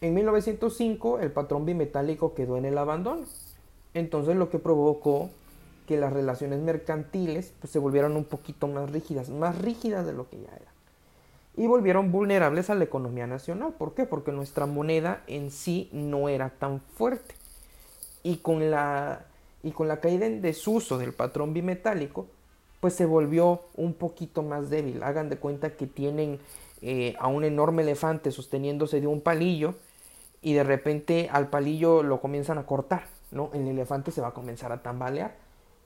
En 0.02 0.16
1905 0.16 1.20
el 1.20 1.32
patrón 1.32 1.64
bimetálico 1.64 2.34
quedó 2.34 2.58
en 2.58 2.66
el 2.66 2.78
abandono. 2.80 3.24
Entonces 3.94 4.36
lo 4.36 4.50
que 4.50 4.58
provocó 4.58 5.30
que 5.88 5.96
las 5.98 6.12
relaciones 6.12 6.60
mercantiles 6.60 7.54
pues, 7.60 7.72
se 7.72 7.78
volvieran 7.78 8.16
un 8.16 8.26
poquito 8.26 8.68
más 8.68 8.92
rígidas, 8.92 9.30
más 9.30 9.60
rígidas 9.60 10.08
de 10.08 10.14
lo 10.14 10.28
que 10.28 10.42
ya 10.42 10.50
eran. 10.50 10.74
Y 11.56 11.68
volvieron 11.68 12.12
vulnerables 12.12 12.72
a 12.72 12.76
la 12.76 12.84
economía 12.84 13.28
nacional. 13.28 13.76
¿Por 13.78 13.94
qué? 13.94 14.06
Porque 14.06 14.32
nuestra 14.32 14.66
moneda 14.66 15.22
en 15.28 15.52
sí 15.52 15.88
no 15.92 16.30
era 16.30 16.50
tan 16.50 16.80
fuerte. 16.80 17.36
Y 18.24 18.38
con 18.38 18.72
la, 18.72 19.26
y 19.62 19.72
con 19.72 19.88
la 19.88 20.00
caída 20.00 20.26
en 20.26 20.42
desuso 20.42 20.98
del 20.98 21.14
patrón 21.14 21.54
bimetálico, 21.54 22.26
pues 22.80 22.96
se 22.96 23.06
volvió 23.06 23.62
un 23.76 23.94
poquito 23.94 24.42
más 24.42 24.72
débil. 24.72 25.04
Hagan 25.04 25.30
de 25.30 25.38
cuenta 25.38 25.76
que 25.76 25.86
tienen 25.86 26.40
eh, 26.82 27.16
a 27.20 27.28
un 27.28 27.44
enorme 27.44 27.84
elefante 27.84 28.32
sosteniéndose 28.32 29.00
de 29.00 29.08
un 29.08 29.22
palillo 29.22 29.76
y 30.42 30.54
de 30.54 30.64
repente 30.64 31.30
al 31.32 31.50
palillo 31.50 32.04
lo 32.04 32.20
comienzan 32.20 32.58
a 32.58 32.66
cortar, 32.66 33.06
¿no? 33.32 33.50
El 33.54 33.68
elefante 33.68 34.12
se 34.12 34.22
va 34.22 34.30
a 34.30 34.34
comenzar 34.34 34.72
a 34.72 34.82
tambalear. 34.82 35.36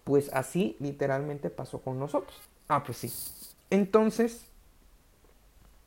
Pues 0.04 0.32
así 0.34 0.78
literalmente 0.80 1.50
pasó 1.50 1.82
con 1.82 2.00
nosotros. 2.00 2.38
Ah, 2.68 2.84
pues 2.84 2.98
sí. 2.98 3.12
Entonces, 3.70 4.46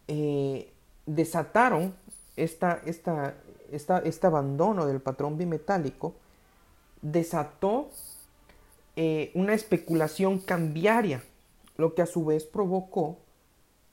eh, 0.09 0.73
desataron 1.07 1.95
esta, 2.37 2.81
esta, 2.85 3.35
este 3.71 4.27
abandono 4.27 4.87
del 4.87 5.01
patrón 5.01 5.39
bimetálico, 5.39 6.15
desató 7.01 7.89
eh, 8.97 9.31
una 9.35 9.55
especulación 9.55 10.39
cambiaria, 10.39 11.23
lo 11.77 11.95
que 11.95 12.03
a 12.03 12.07
su 12.07 12.25
vez 12.25 12.45
provocó 12.45 13.19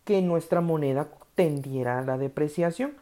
que 0.03 0.22
nuestra 0.22 0.62
moneda 0.62 1.10
tendiera 1.36 2.00
a 2.00 2.01
la 2.01 2.17
depreciación. 2.17 2.94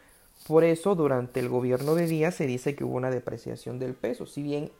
Por 0.46 0.64
eso 0.64 0.94
durante 0.94 1.40
el 1.40 1.48
gobierno 1.48 1.94
de 1.94 2.06
Díaz 2.06 2.34
se 2.34 2.46
dice 2.46 2.74
que 2.74 2.84
hubo 2.84 2.96
una 2.96 3.10
depreciación 3.10 3.78
del 3.78 3.94
peso. 3.94 4.26
Si 4.26 4.42
bien 4.42 4.70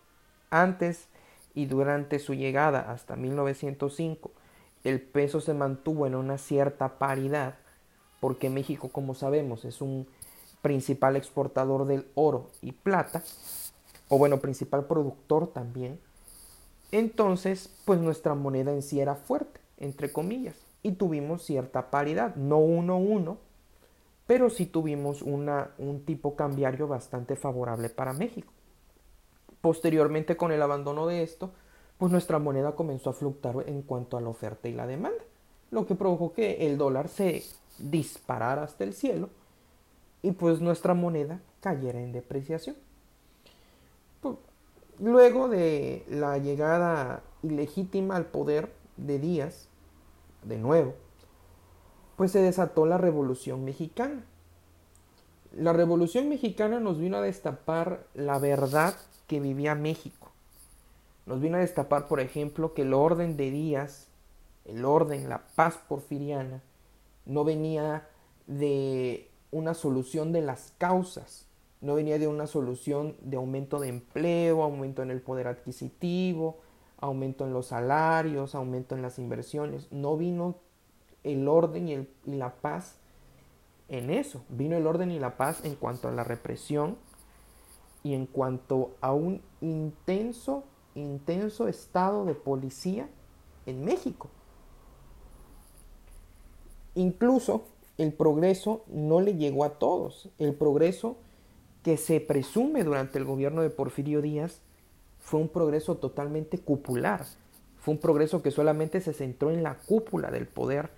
antes 0.50 1.08
y 1.54 1.66
durante 1.66 2.18
su 2.18 2.34
llegada 2.34 2.90
hasta 2.90 3.16
1905 3.16 4.30
el 4.84 5.00
peso 5.00 5.40
se 5.40 5.54
mantuvo 5.54 6.06
en 6.06 6.14
una 6.14 6.36
cierta 6.36 6.98
paridad, 6.98 7.54
porque 8.20 8.50
México, 8.50 8.90
como 8.90 9.14
sabemos, 9.14 9.64
es 9.64 9.80
un 9.80 10.06
principal 10.60 11.16
exportador 11.16 11.86
del 11.86 12.06
oro 12.14 12.50
y 12.60 12.72
plata, 12.72 13.22
o 14.08 14.18
bueno, 14.18 14.40
principal 14.40 14.86
productor 14.86 15.46
también, 15.48 15.98
entonces, 16.92 17.70
pues 17.84 17.98
nuestra 17.98 18.34
moneda 18.34 18.72
en 18.72 18.82
sí 18.82 19.00
era 19.00 19.16
fuerte, 19.16 19.60
entre 19.78 20.12
comillas, 20.12 20.54
y 20.82 20.92
tuvimos 20.92 21.42
cierta 21.42 21.90
paridad, 21.90 22.36
no 22.36 22.58
uno 22.58 22.98
uno, 22.98 23.38
pero 24.26 24.50
sí 24.50 24.66
tuvimos 24.66 25.22
un 25.22 26.02
tipo 26.04 26.36
cambiario 26.36 26.88
bastante 26.88 27.36
favorable 27.36 27.90
para 27.90 28.12
México. 28.12 28.52
Posteriormente, 29.60 30.36
con 30.36 30.52
el 30.52 30.62
abandono 30.62 31.06
de 31.06 31.22
esto, 31.22 31.52
pues 31.98 32.10
nuestra 32.10 32.38
moneda 32.38 32.74
comenzó 32.74 33.10
a 33.10 33.14
fluctuar 33.14 33.68
en 33.68 33.82
cuanto 33.82 34.16
a 34.16 34.20
la 34.20 34.28
oferta 34.28 34.68
y 34.68 34.72
la 34.72 34.86
demanda, 34.86 35.22
lo 35.70 35.86
que 35.86 35.94
provocó 35.94 36.32
que 36.32 36.66
el 36.66 36.78
dólar 36.78 37.08
se 37.08 37.42
disparara 37.78 38.62
hasta 38.62 38.84
el 38.84 38.94
cielo 38.94 39.30
y 40.22 40.32
pues 40.32 40.60
nuestra 40.60 40.94
moneda 40.94 41.40
cayera 41.60 42.00
en 42.00 42.12
depreciación. 42.12 42.76
Luego 45.00 45.48
de 45.48 46.04
la 46.08 46.38
llegada 46.38 47.24
ilegítima 47.42 48.14
al 48.14 48.26
poder 48.26 48.72
de 48.96 49.18
Díaz, 49.18 49.68
de 50.44 50.56
nuevo, 50.56 50.94
pues 52.16 52.32
se 52.32 52.40
desató 52.40 52.86
la 52.86 52.98
Revolución 52.98 53.64
Mexicana. 53.64 54.24
La 55.52 55.72
Revolución 55.72 56.28
Mexicana 56.28 56.80
nos 56.80 56.98
vino 56.98 57.16
a 57.16 57.22
destapar 57.22 58.06
la 58.14 58.38
verdad 58.38 58.94
que 59.26 59.40
vivía 59.40 59.74
México. 59.74 60.30
Nos 61.26 61.40
vino 61.40 61.56
a 61.56 61.60
destapar, 61.60 62.08
por 62.08 62.20
ejemplo, 62.20 62.74
que 62.74 62.82
el 62.82 62.92
orden 62.92 63.36
de 63.36 63.50
Díaz, 63.50 64.08
el 64.64 64.84
orden, 64.84 65.28
la 65.28 65.46
paz 65.54 65.78
porfiriana, 65.88 66.62
no 67.24 67.44
venía 67.44 68.08
de 68.46 69.30
una 69.50 69.74
solución 69.74 70.32
de 70.32 70.42
las 70.42 70.72
causas, 70.78 71.46
no 71.80 71.94
venía 71.94 72.18
de 72.18 72.28
una 72.28 72.46
solución 72.46 73.16
de 73.20 73.36
aumento 73.36 73.78
de 73.78 73.88
empleo, 73.88 74.62
aumento 74.62 75.02
en 75.02 75.10
el 75.10 75.20
poder 75.20 75.46
adquisitivo, 75.46 76.58
aumento 76.98 77.44
en 77.44 77.52
los 77.52 77.66
salarios, 77.66 78.54
aumento 78.54 78.94
en 78.94 79.02
las 79.02 79.18
inversiones. 79.18 79.90
No 79.92 80.16
vino 80.16 80.56
el 81.24 81.48
orden 81.48 81.88
y, 81.88 81.92
y, 82.26 82.36
la 82.36 82.54
paz 82.54 82.98
en 83.88 84.10
eso. 84.10 84.44
Vino 84.48 84.76
el 84.76 84.86
orden 84.86 85.10
y 85.10 85.18
la 85.18 85.36
paz 85.36 85.64
en 85.64 85.74
cuanto 85.74 86.08
a 86.08 86.12
la 86.12 86.24
represión 86.24 86.96
y 88.02 88.14
en 88.14 88.26
cuanto 88.26 88.94
a 89.00 89.12
un 89.12 89.42
intenso, 89.60 90.64
intenso 90.94 91.68
estado 91.68 92.24
de 92.24 92.34
policía 92.34 93.08
en 93.66 93.84
México. 93.84 94.28
Incluso 96.94 97.64
el 97.98 98.12
progreso 98.12 98.84
no 98.88 99.20
le 99.20 99.34
llegó 99.34 99.64
a 99.64 99.78
todos. 99.78 100.28
El 100.38 100.54
progreso 100.54 101.16
que 101.82 101.96
se 101.96 102.20
presume 102.20 102.84
durante 102.84 103.18
el 103.18 103.24
gobierno 103.24 103.62
de 103.62 103.70
Porfirio 103.70 104.22
Díaz 104.22 104.60
fue 105.20 105.40
un 105.40 105.48
progreso 105.48 105.96
totalmente 105.96 106.58
cupular. 106.58 107.24
Fue 107.78 107.94
un 107.94 108.00
progreso 108.00 108.42
que 108.42 108.50
solamente 108.50 109.00
se 109.00 109.12
centró 109.12 109.50
en 109.50 109.62
la 109.62 109.76
cúpula 109.76 110.30
del 110.30 110.46
poder. 110.46 110.90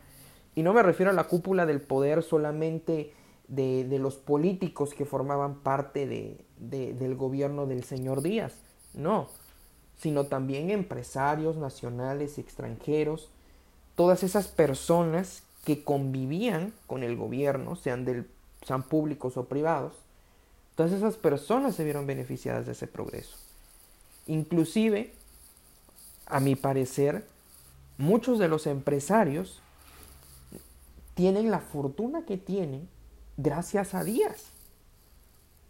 Y 0.57 0.63
no 0.63 0.73
me 0.73 0.83
refiero 0.83 1.13
a 1.13 1.15
la 1.15 1.25
cúpula 1.25 1.67
del 1.67 1.81
poder 1.81 2.23
solamente 2.25 3.13
de, 3.47 3.99
los 4.01 4.17
políticos 4.17 4.95
que 4.95 5.05
formaban 5.05 5.57
parte 5.57 6.09
de, 6.09 6.45
del 6.59 7.15
gobierno 7.15 7.67
del 7.67 7.85
señor 7.85 8.23
Díaz. 8.23 8.55
No, 8.95 9.29
sino 9.99 10.25
también 10.25 10.71
empresarios 10.71 11.59
nacionales 11.59 12.39
extranjeros, 12.39 13.29
todas 13.95 14.23
esas 14.23 14.49
personas 14.49 15.43
que 15.65 15.85
convivían 15.85 16.73
con 16.87 17.03
el 17.03 17.17
gobierno, 17.17 17.77
sean, 17.77 18.07
del, 18.07 18.27
sean 18.63 18.83
públicos 18.83 19.37
o 19.37 19.45
privados, 19.45 19.95
todas 20.75 20.93
esas 20.93 21.17
personas 21.17 21.75
se 21.75 21.85
vieron 21.85 22.07
beneficiadas 22.07 22.65
de 22.65 22.73
ese 22.73 22.87
progreso. 22.87 23.37
Inclusive, 24.27 25.13
a 26.27 26.41
mi 26.41 26.57
parecer, 26.57 27.27
muchos 27.99 28.39
de 28.39 28.49
los 28.49 28.67
empresarios 28.67 29.61
tienen 31.17 31.51
la 31.51 31.59
fortuna 31.59 32.25
que 32.25 32.37
tienen 32.37 32.89
gracias 33.37 33.93
a 33.97 34.05
Díaz. 34.05 34.53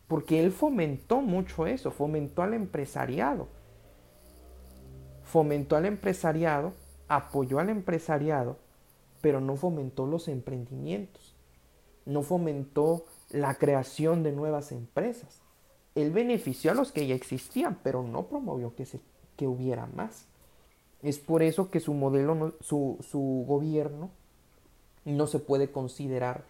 Porque 0.06 0.44
él 0.44 0.52
fomentó 0.52 1.22
mucho 1.22 1.66
eso, 1.66 1.90
fomentó 1.90 2.42
al 2.42 2.52
empresariado. 2.52 3.48
Fomentó 5.24 5.76
al 5.76 5.86
empresariado, 5.86 6.74
apoyó 7.08 7.58
al 7.58 7.70
empresariado 7.70 8.58
pero 9.26 9.40
no 9.40 9.56
fomentó 9.56 10.06
los 10.06 10.28
emprendimientos, 10.28 11.34
no 12.04 12.22
fomentó 12.22 13.04
la 13.30 13.54
creación 13.54 14.22
de 14.22 14.30
nuevas 14.30 14.70
empresas. 14.70 15.40
Él 15.96 16.12
benefició 16.12 16.70
a 16.70 16.74
los 16.74 16.92
que 16.92 17.08
ya 17.08 17.16
existían, 17.16 17.80
pero 17.82 18.04
no 18.04 18.28
promovió 18.28 18.76
que, 18.76 18.86
se, 18.86 19.00
que 19.36 19.48
hubiera 19.48 19.86
más. 19.86 20.28
Es 21.02 21.18
por 21.18 21.42
eso 21.42 21.72
que 21.72 21.80
su 21.80 21.92
modelo, 21.92 22.54
su, 22.60 22.98
su 23.00 23.44
gobierno, 23.48 24.10
no 25.12 25.26
se 25.26 25.38
puede 25.38 25.70
considerar 25.70 26.44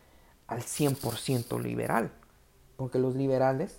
al 0.47 0.61
100% 0.61 1.61
liberal, 1.61 2.11
porque 2.77 2.99
los 2.99 3.15
liberales 3.15 3.79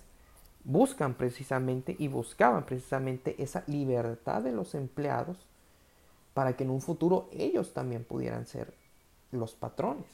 buscan 0.64 1.14
precisamente 1.14 1.96
y 1.98 2.08
buscaban 2.08 2.66
precisamente 2.66 3.42
esa 3.42 3.64
libertad 3.66 4.42
de 4.42 4.52
los 4.52 4.74
empleados 4.74 5.38
para 6.34 6.56
que 6.56 6.64
en 6.64 6.70
un 6.70 6.80
futuro 6.80 7.28
ellos 7.32 7.72
también 7.72 8.04
pudieran 8.04 8.46
ser 8.46 8.74
los 9.32 9.54
patrones. 9.54 10.06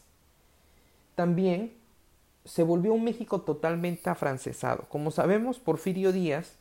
También 1.15 1.75
se 2.45 2.63
volvió 2.63 2.93
un 2.93 3.05
México 3.05 3.41
totalmente 3.41 4.11
afrancesado. 4.11 4.85
Como 4.89 5.11
sabemos, 5.11 5.59
Porfirio 5.59 6.13
Díaz, 6.13 6.57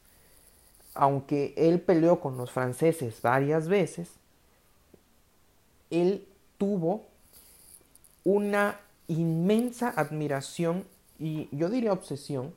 aunque 0.96 1.54
él 1.58 1.82
peleó 1.82 2.20
con 2.20 2.38
los 2.38 2.52
franceses 2.52 3.22
varias 3.22 3.68
veces, 3.68 4.12
él 5.90 6.28
tuvo 6.58 7.06
una 8.24 8.80
inmensa 9.08 9.90
admiración 9.90 10.86
y 11.20 11.50
yo 11.56 11.70
diría 11.70 11.94
obsesión 11.94 12.54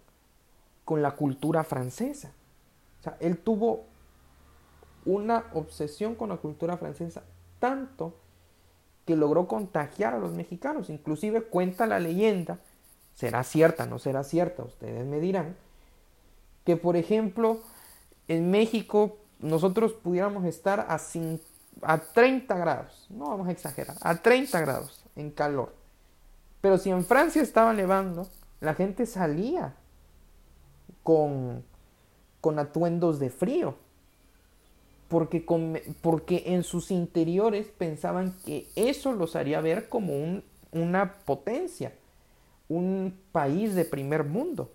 con 0.85 1.02
la 1.02 1.12
cultura 1.12 1.64
francesa. 1.64 2.32
O 3.00 3.02
sea, 3.02 3.16
él 3.20 3.38
tuvo 3.38 3.85
una 5.04 5.46
obsesión 5.52 6.14
con 6.14 6.28
la 6.28 6.37
cultura 6.37 6.76
francesa 6.76 7.23
tanto 7.58 8.14
que 9.04 9.16
logró 9.16 9.46
contagiar 9.46 10.14
a 10.14 10.18
los 10.18 10.32
mexicanos. 10.32 10.90
Inclusive 10.90 11.42
cuenta 11.42 11.87
la 11.87 12.00
leyenda, 12.00 12.58
será 13.14 13.44
cierta, 13.44 13.87
no 13.87 13.99
será 13.99 14.25
cierta, 14.25 14.64
ustedes 14.64 15.06
me 15.06 15.20
dirán, 15.20 15.56
que 16.64 16.76
por 16.76 16.96
ejemplo 16.96 17.61
en 18.28 18.50
México 18.50 19.18
nosotros 19.38 19.92
pudiéramos 19.92 20.44
estar 20.44 20.80
a, 20.80 21.00
a 21.82 21.99
30 21.99 22.56
grados, 22.56 23.06
no 23.11 23.28
vamos 23.28 23.46
a 23.49 23.52
exagerar, 23.52 23.96
a 24.00 24.16
30 24.16 24.61
grados 24.61 25.06
en 25.16 25.30
calor. 25.30 25.75
Pero 26.61 26.78
si 26.78 26.90
en 26.90 27.04
Francia 27.04 27.42
estaba 27.42 27.73
nevando, 27.73 28.28
la 28.61 28.75
gente 28.75 29.06
salía 29.06 29.75
con, 31.02 31.64
con 32.40 32.58
atuendos 32.58 33.18
de 33.18 33.30
frío. 33.30 33.75
Porque, 35.08 35.44
porque 36.00 36.42
en 36.46 36.64
sus 36.64 36.90
interiores 36.90 37.68
pensaban 37.68 38.35
que 38.44 38.66
eso 38.75 39.12
los 39.12 39.37
haría 39.37 39.61
ver 39.61 39.88
como 39.88 40.42
una 40.73 41.18
potencia, 41.25 41.92
un 42.68 43.16
país 43.30 43.76
de 43.76 43.85
primer 43.85 44.25
mundo. 44.25 44.73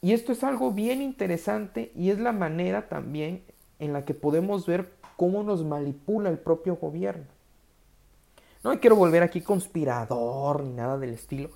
Y 0.00 0.12
esto 0.12 0.30
es 0.30 0.44
algo 0.44 0.70
bien 0.70 1.02
interesante 1.02 1.90
y 1.96 2.10
es 2.10 2.20
la 2.20 2.32
manera 2.32 2.88
también 2.88 3.42
en 3.78 3.92
la 3.92 4.04
que 4.04 4.14
podemos 4.14 4.66
ver 4.66 4.92
cómo 5.16 5.42
nos 5.42 5.64
manipula 5.64 6.30
el 6.30 6.38
propio 6.38 6.76
gobierno. 6.76 7.33
No 8.64 8.80
quiero 8.80 8.96
volver 8.96 9.22
aquí 9.22 9.42
conspirador 9.42 10.64
ni 10.64 10.72
nada 10.72 10.96
del 10.96 11.10
estilo, 11.10 11.50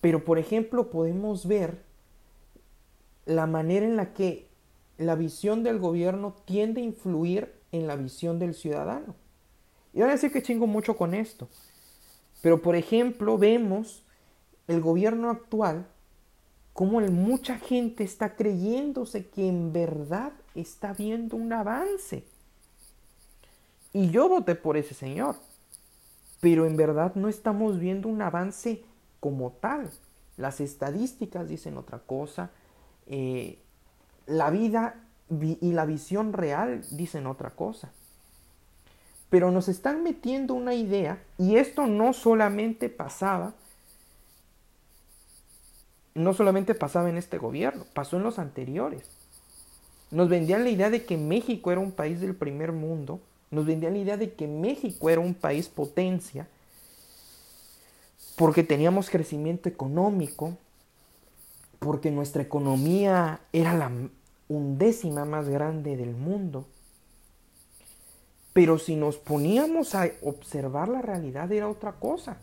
pero 0.00 0.24
por 0.24 0.38
ejemplo 0.38 0.88
podemos 0.90 1.46
ver 1.46 1.84
la 3.26 3.46
manera 3.46 3.84
en 3.84 3.96
la 3.96 4.14
que 4.14 4.48
la 4.96 5.14
visión 5.16 5.62
del 5.62 5.78
gobierno 5.78 6.34
tiende 6.46 6.80
a 6.80 6.84
influir 6.84 7.54
en 7.72 7.86
la 7.86 7.96
visión 7.96 8.38
del 8.38 8.54
ciudadano. 8.54 9.14
Y 9.92 10.00
van 10.00 10.08
a 10.08 10.12
decir 10.12 10.32
que 10.32 10.42
chingo 10.42 10.66
mucho 10.66 10.96
con 10.96 11.12
esto, 11.12 11.48
pero 12.40 12.62
por 12.62 12.74
ejemplo 12.74 13.36
vemos 13.36 14.02
el 14.68 14.80
gobierno 14.80 15.28
actual 15.28 15.86
como 16.72 17.00
mucha 17.00 17.58
gente 17.58 18.02
está 18.02 18.34
creyéndose 18.34 19.28
que 19.28 19.46
en 19.46 19.74
verdad 19.74 20.32
está 20.54 20.94
viendo 20.94 21.36
un 21.36 21.52
avance. 21.52 22.24
Y 23.92 24.10
yo 24.10 24.30
voté 24.30 24.54
por 24.54 24.78
ese 24.78 24.94
señor. 24.94 25.36
Pero 26.42 26.66
en 26.66 26.76
verdad 26.76 27.14
no 27.14 27.28
estamos 27.28 27.78
viendo 27.78 28.08
un 28.08 28.20
avance 28.20 28.82
como 29.20 29.52
tal. 29.52 29.88
Las 30.36 30.60
estadísticas 30.60 31.48
dicen 31.48 31.76
otra 31.76 32.00
cosa. 32.00 32.50
Eh, 33.06 33.60
la 34.26 34.50
vida 34.50 34.96
y 35.30 35.70
la 35.70 35.86
visión 35.86 36.32
real 36.32 36.84
dicen 36.90 37.28
otra 37.28 37.50
cosa. 37.50 37.92
Pero 39.30 39.52
nos 39.52 39.68
están 39.68 40.02
metiendo 40.02 40.54
una 40.54 40.74
idea, 40.74 41.22
y 41.38 41.58
esto 41.58 41.86
no 41.86 42.12
solamente 42.12 42.88
pasaba, 42.88 43.54
no 46.14 46.34
solamente 46.34 46.74
pasaba 46.74 47.08
en 47.08 47.18
este 47.18 47.38
gobierno, 47.38 47.86
pasó 47.94 48.16
en 48.16 48.24
los 48.24 48.40
anteriores. 48.40 49.08
Nos 50.10 50.28
vendían 50.28 50.64
la 50.64 50.70
idea 50.70 50.90
de 50.90 51.04
que 51.04 51.16
México 51.16 51.70
era 51.70 51.80
un 51.80 51.92
país 51.92 52.20
del 52.20 52.34
primer 52.34 52.72
mundo, 52.72 53.20
nos 53.52 53.66
vendían 53.66 53.92
la 53.92 53.98
idea 54.00 54.16
de 54.16 54.32
que 54.32 54.48
México 54.48 55.10
era 55.10 55.20
un 55.20 55.34
país 55.34 55.68
potencia, 55.68 56.48
porque 58.34 58.64
teníamos 58.64 59.10
crecimiento 59.10 59.68
económico, 59.68 60.56
porque 61.78 62.10
nuestra 62.10 62.42
economía 62.42 63.40
era 63.52 63.76
la 63.76 63.92
undécima 64.48 65.26
más 65.26 65.48
grande 65.48 65.96
del 65.96 66.14
mundo. 66.16 66.66
Pero 68.54 68.78
si 68.78 68.96
nos 68.96 69.16
poníamos 69.16 69.94
a 69.94 70.08
observar 70.22 70.88
la 70.88 71.02
realidad 71.02 71.52
era 71.52 71.68
otra 71.68 71.92
cosa. 71.92 72.38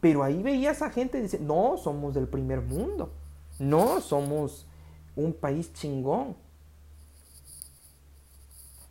Pero 0.00 0.24
ahí 0.24 0.42
veías 0.42 0.82
a 0.82 0.90
gente 0.90 1.22
dice, 1.22 1.38
no, 1.38 1.76
somos 1.76 2.14
del 2.14 2.26
primer 2.26 2.62
mundo. 2.62 3.12
No, 3.58 4.00
somos 4.00 4.66
un 5.14 5.32
país 5.32 5.72
chingón. 5.72 6.36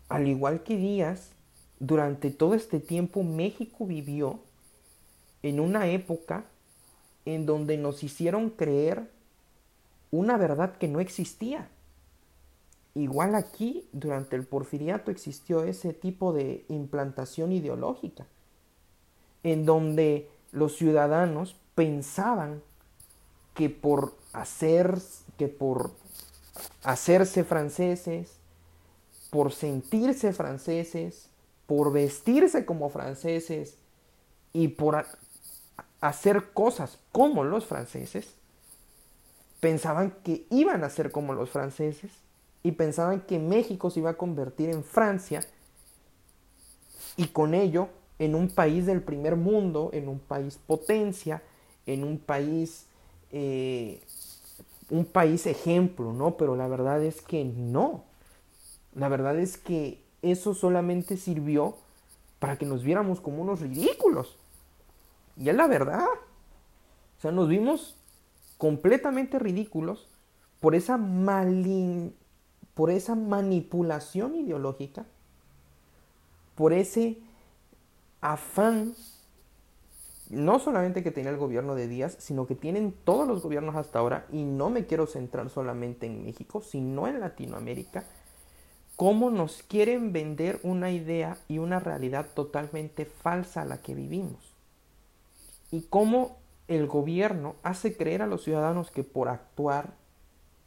Al 0.10 0.28
igual 0.28 0.64
que 0.64 0.78
Díaz, 0.78 1.32
durante 1.80 2.32
todo 2.32 2.54
este 2.56 2.80
tiempo 2.80 3.24
México 3.24 3.86
vivió 3.86 4.40
en 5.44 5.60
una 5.60 5.88
época 5.88 6.46
en 7.26 7.46
donde 7.46 7.78
nos 7.78 8.04
hicieron 8.04 8.50
creer 8.50 9.10
una 10.12 10.38
verdad 10.38 10.78
que 10.78 10.88
no 10.88 11.00
existía. 11.00 11.70
Igual 12.96 13.36
aquí, 13.36 13.88
durante 13.92 14.36
el 14.36 14.46
porfiriato, 14.46 15.12
existió 15.12 15.64
ese 15.64 15.94
tipo 15.94 16.34
de 16.34 16.66
implantación 16.70 17.52
ideológica, 17.52 18.26
en 19.44 19.66
donde 19.66 20.30
los 20.52 20.78
ciudadanos 20.78 21.56
pensaban 21.76 22.64
que 23.54 23.70
por 23.70 24.16
hacer, 24.34 24.98
que 25.38 25.48
por 25.48 25.92
hacerse 26.84 27.44
franceses, 27.44 28.37
por 29.30 29.52
sentirse 29.52 30.34
franceses, 30.34 31.30
por 31.66 31.92
vestirse 31.92 32.66
como 32.66 32.90
franceses 32.90 33.76
y 34.54 34.70
por 34.70 35.06
hacer 36.02 36.52
cosas 36.54 37.00
como 37.12 37.44
los 37.44 37.66
franceses, 37.66 38.36
pensaban 39.60 40.12
que 40.24 40.46
iban 40.50 40.84
a 40.84 40.90
ser 40.90 41.12
como 41.12 41.34
los 41.34 41.50
franceses 41.50 42.12
y 42.64 42.74
pensaban 42.74 43.22
que 43.22 43.40
México 43.40 43.90
se 43.90 44.00
iba 44.00 44.12
a 44.12 44.18
convertir 44.18 44.70
en 44.70 44.84
Francia 44.84 45.42
y 47.16 47.28
con 47.28 47.54
ello 47.54 47.90
en 48.20 48.36
un 48.36 48.50
país 48.50 48.86
del 48.86 49.02
primer 49.02 49.36
mundo, 49.36 49.90
en 49.94 50.08
un 50.08 50.20
país 50.20 50.60
potencia, 50.66 51.44
en 51.86 52.04
un 52.04 52.18
país, 52.18 52.88
eh, 53.32 54.02
un 54.90 55.06
país 55.06 55.46
ejemplo, 55.46 56.14
¿no? 56.14 56.38
Pero 56.38 56.56
la 56.56 56.68
verdad 56.68 57.04
es 57.04 57.22
que 57.22 57.46
no. 57.46 58.07
La 58.98 59.08
verdad 59.08 59.38
es 59.38 59.58
que 59.58 60.04
eso 60.22 60.54
solamente 60.54 61.18
sirvió 61.18 61.78
para 62.40 62.58
que 62.58 62.66
nos 62.66 62.84
viéramos 62.84 63.22
como 63.22 63.42
unos 63.42 63.62
ridículos. 63.62 64.38
Y 65.38 65.50
es 65.50 65.56
la 65.56 65.68
verdad. 65.68 66.06
O 67.18 67.22
sea, 67.22 67.32
nos 67.32 67.48
vimos 67.48 67.96
completamente 68.58 69.40
ridículos 69.40 70.08
por 70.60 70.76
esa 70.76 70.98
malin 70.98 72.14
por 72.78 72.92
esa 72.92 73.16
manipulación 73.16 74.36
ideológica, 74.36 75.08
por 76.54 76.74
ese 76.74 77.18
afán, 78.22 78.94
no 80.30 80.60
solamente 80.60 81.02
que 81.02 81.10
tenía 81.10 81.32
el 81.32 81.38
gobierno 81.38 81.74
de 81.74 81.88
Díaz, 81.88 82.18
sino 82.20 82.46
que 82.46 82.54
tienen 82.54 82.94
todos 83.04 83.28
los 83.28 83.42
gobiernos 83.42 83.76
hasta 83.76 83.98
ahora, 83.98 84.28
y 84.32 84.44
no 84.44 84.70
me 84.70 84.86
quiero 84.86 85.08
centrar 85.08 85.50
solamente 85.50 86.06
en 86.06 86.24
México, 86.24 86.62
sino 86.62 87.08
en 87.08 87.20
Latinoamérica, 87.20 88.04
cómo 88.98 89.30
nos 89.30 89.64
quieren 89.64 90.12
vender 90.12 90.60
una 90.64 90.92
idea 90.92 91.38
y 91.48 91.60
una 91.60 91.80
realidad 91.80 92.28
totalmente 92.34 93.06
falsa 93.06 93.62
a 93.62 93.66
la 93.66 93.78
que 93.78 93.96
vivimos. 93.96 94.54
Y 95.72 95.84
cómo 95.84 96.38
el 96.68 96.88
gobierno 96.88 97.56
hace 97.64 97.96
creer 97.96 98.22
a 98.22 98.28
los 98.28 98.44
ciudadanos 98.44 98.92
que 98.92 99.04
por 99.04 99.30
actuar, 99.30 99.94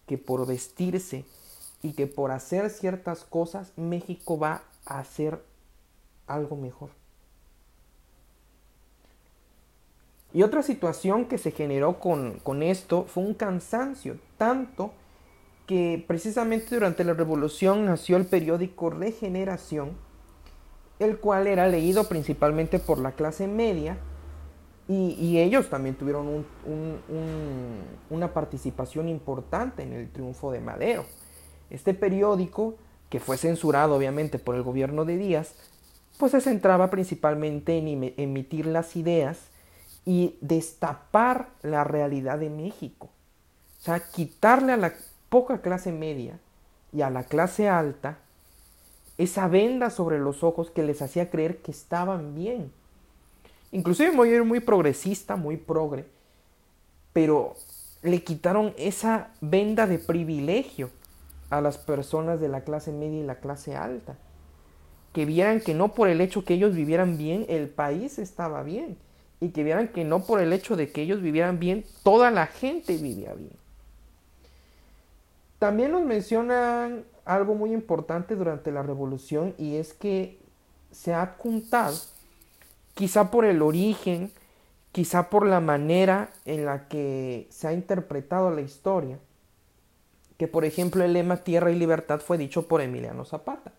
que 0.06 0.16
por 0.16 0.46
vestirse 0.46 1.26
y 1.82 1.92
que 1.92 2.06
por 2.06 2.30
hacer 2.30 2.70
ciertas 2.70 3.24
cosas 3.24 3.72
México 3.76 4.38
va 4.38 4.62
a 4.86 5.00
hacer 5.00 5.42
algo 6.26 6.56
mejor. 6.56 6.90
Y 10.32 10.44
otra 10.44 10.62
situación 10.62 11.24
que 11.26 11.38
se 11.38 11.50
generó 11.50 11.98
con, 11.98 12.62
esto 12.62 13.04
fue 13.04 13.24
un 13.24 13.34
cansancio, 13.34 14.18
tanto 14.38 14.92
que 15.70 16.04
precisamente 16.04 16.74
durante 16.74 17.04
la 17.04 17.14
revolución 17.14 17.84
nació 17.84 18.16
el 18.16 18.26
periódico 18.26 18.90
Regeneración, 18.90 19.92
el 20.98 21.18
cual 21.18 21.46
era 21.46 21.68
leído 21.68 22.08
principalmente 22.08 22.80
por 22.80 22.98
la 22.98 23.12
clase 23.12 23.46
media 23.46 23.96
y, 24.88 25.38
ellos 25.38 25.70
también 25.70 25.94
tuvieron 25.94 26.44
una 28.10 28.34
participación 28.34 29.08
importante 29.08 29.84
en 29.84 29.92
el 29.92 30.10
triunfo 30.10 30.50
de 30.50 30.58
Madero. 30.58 31.04
Este 31.70 31.94
periódico, 31.94 32.74
que 33.08 33.20
fue 33.20 33.36
censurado 33.36 33.94
obviamente 33.94 34.40
por 34.40 34.56
el 34.56 34.64
gobierno 34.64 35.04
de 35.04 35.18
Díaz, 35.18 35.54
pues 36.18 36.32
se 36.32 36.40
centraba 36.40 36.90
principalmente 36.90 37.78
en 37.78 38.12
emitir 38.16 38.66
las 38.66 38.96
ideas 38.96 39.38
y 40.04 40.36
destapar 40.40 41.50
la 41.62 41.84
realidad 41.84 42.40
de 42.40 42.50
México. 42.50 43.08
O 43.78 43.82
sea, 43.82 44.00
quitarle 44.00 44.72
a 44.72 44.76
la 44.76 44.94
poca 45.30 45.62
clase 45.62 45.92
media 45.92 46.38
y 46.92 47.00
a 47.00 47.08
la 47.08 47.24
clase 47.24 47.68
alta 47.68 48.18
esa 49.16 49.48
venda 49.48 49.90
sobre 49.90 50.18
los 50.18 50.42
ojos 50.42 50.70
que 50.70 50.82
les 50.82 51.00
hacía 51.00 51.30
creer 51.30 51.58
que 51.58 51.70
estaban 51.70 52.34
bien. 52.34 52.72
Inclusive 53.72 54.12
muy, 54.12 54.40
muy 54.42 54.60
progresista, 54.60 55.36
muy 55.36 55.56
progre, 55.56 56.04
pero 57.12 57.54
le 58.02 58.22
quitaron 58.24 58.74
esa 58.76 59.30
venda 59.40 59.86
de 59.86 59.98
privilegio 59.98 60.90
a 61.50 61.60
las 61.60 61.78
personas 61.78 62.40
de 62.40 62.48
la 62.48 62.62
clase 62.62 62.92
media 62.92 63.20
y 63.20 63.26
la 63.26 63.36
clase 63.36 63.76
alta. 63.76 64.16
Que 65.12 65.24
vieran 65.24 65.60
que 65.60 65.74
no 65.74 65.94
por 65.94 66.08
el 66.08 66.20
hecho 66.20 66.44
que 66.44 66.54
ellos 66.54 66.74
vivieran 66.74 67.18
bien, 67.18 67.44
el 67.48 67.68
país 67.68 68.18
estaba 68.18 68.62
bien 68.62 68.96
y 69.40 69.50
que 69.50 69.64
vieran 69.64 69.88
que 69.88 70.04
no 70.04 70.24
por 70.24 70.40
el 70.40 70.52
hecho 70.52 70.76
de 70.76 70.90
que 70.92 71.02
ellos 71.02 71.22
vivieran 71.22 71.58
bien, 71.58 71.84
toda 72.02 72.30
la 72.30 72.46
gente 72.46 72.96
vivía 72.96 73.32
bien. 73.34 73.52
También 75.60 75.92
nos 75.92 76.02
mencionan 76.02 77.04
algo 77.26 77.54
muy 77.54 77.74
importante 77.74 78.34
durante 78.34 78.72
la 78.72 78.82
revolución 78.82 79.54
y 79.58 79.76
es 79.76 79.92
que 79.92 80.40
se 80.90 81.12
ha 81.12 81.36
contado, 81.36 81.94
quizá 82.94 83.30
por 83.30 83.44
el 83.44 83.60
origen, 83.60 84.32
quizá 84.90 85.28
por 85.28 85.46
la 85.46 85.60
manera 85.60 86.32
en 86.46 86.64
la 86.64 86.88
que 86.88 87.46
se 87.50 87.68
ha 87.68 87.74
interpretado 87.74 88.50
la 88.50 88.62
historia, 88.62 89.18
que 90.38 90.48
por 90.48 90.64
ejemplo 90.64 91.04
el 91.04 91.12
lema 91.12 91.36
Tierra 91.36 91.70
y 91.70 91.78
Libertad 91.78 92.20
fue 92.20 92.38
dicho 92.38 92.66
por 92.66 92.80
Emiliano 92.80 93.26
Zapata. 93.26 93.74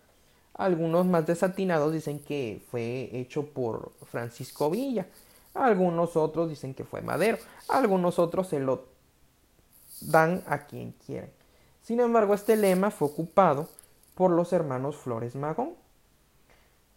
Algunos 0.54 1.04
más 1.04 1.26
desatinados 1.26 1.92
dicen 1.92 2.20
que 2.20 2.62
fue 2.70 3.10
hecho 3.12 3.46
por 3.46 3.90
Francisco 4.04 4.70
Villa. 4.70 5.08
Algunos 5.52 6.16
otros 6.16 6.48
dicen 6.48 6.74
que 6.74 6.84
fue 6.84 7.02
Madero. 7.02 7.38
Algunos 7.68 8.20
otros 8.20 8.46
se 8.46 8.60
lo 8.60 8.84
dan 10.00 10.44
a 10.46 10.66
quien 10.66 10.92
quieren. 11.04 11.41
Sin 11.82 12.00
embargo, 12.00 12.34
este 12.34 12.56
lema 12.56 12.90
fue 12.90 13.08
ocupado 13.08 13.68
por 14.14 14.30
los 14.30 14.52
hermanos 14.52 14.96
Flores 14.96 15.34
Magón. 15.34 15.70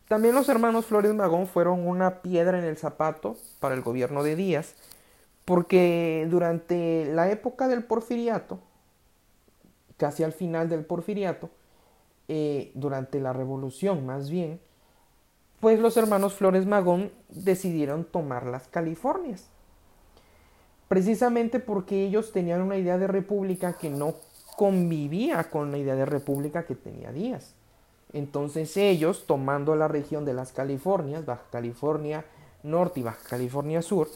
También 0.08 0.36
los 0.36 0.48
hermanos 0.48 0.86
Flores 0.86 1.14
Magón 1.16 1.48
fueron 1.48 1.88
una 1.88 2.22
piedra 2.22 2.60
en 2.60 2.66
el 2.66 2.78
zapato 2.78 3.36
para 3.60 3.74
el 3.74 3.82
gobierno 3.82 4.22
de 4.22 4.36
Díaz, 4.36 4.76
porque 5.44 6.28
durante 6.30 7.06
la 7.06 7.32
época 7.32 7.68
del 7.68 7.84
porfiriato, 7.84 8.60
casi 9.98 10.24
al 10.24 10.34
final 10.34 10.70
del 10.70 10.86
porfiriato, 10.86 11.50
eh, 12.28 12.72
durante 12.76 13.20
la 13.20 13.34
revolución 13.34 14.06
más 14.06 14.30
bien, 14.30 14.60
pues 15.60 15.80
los 15.80 15.98
hermanos 15.98 16.36
Flores 16.36 16.68
Magón 16.68 17.12
decidieron 17.30 18.04
tomar 18.04 18.46
las 18.46 18.68
Californias. 18.68 19.48
Precisamente 20.88 21.60
porque 21.60 22.06
ellos 22.06 22.32
tenían 22.32 22.62
una 22.62 22.78
idea 22.78 23.00
de 23.00 23.08
república 23.08 23.74
que 23.74 23.90
no 23.90 24.14
convivía 24.56 25.50
con 25.50 25.72
la 25.72 25.78
idea 25.78 25.96
de 25.96 26.06
república 26.06 26.66
que 26.66 26.76
tenía 26.76 27.12
Díaz. 27.12 27.54
Entonces 28.14 28.78
ellos, 28.78 29.26
tomando 29.28 29.76
la 29.76 29.88
región 29.88 30.26
de 30.26 30.34
las 30.34 30.52
Californias, 30.52 31.26
Baja 31.26 31.44
California 31.52 32.26
Norte 32.64 33.00
y 33.00 33.04
Baja 33.04 33.20
California 33.30 33.82
Sur, 33.82 34.10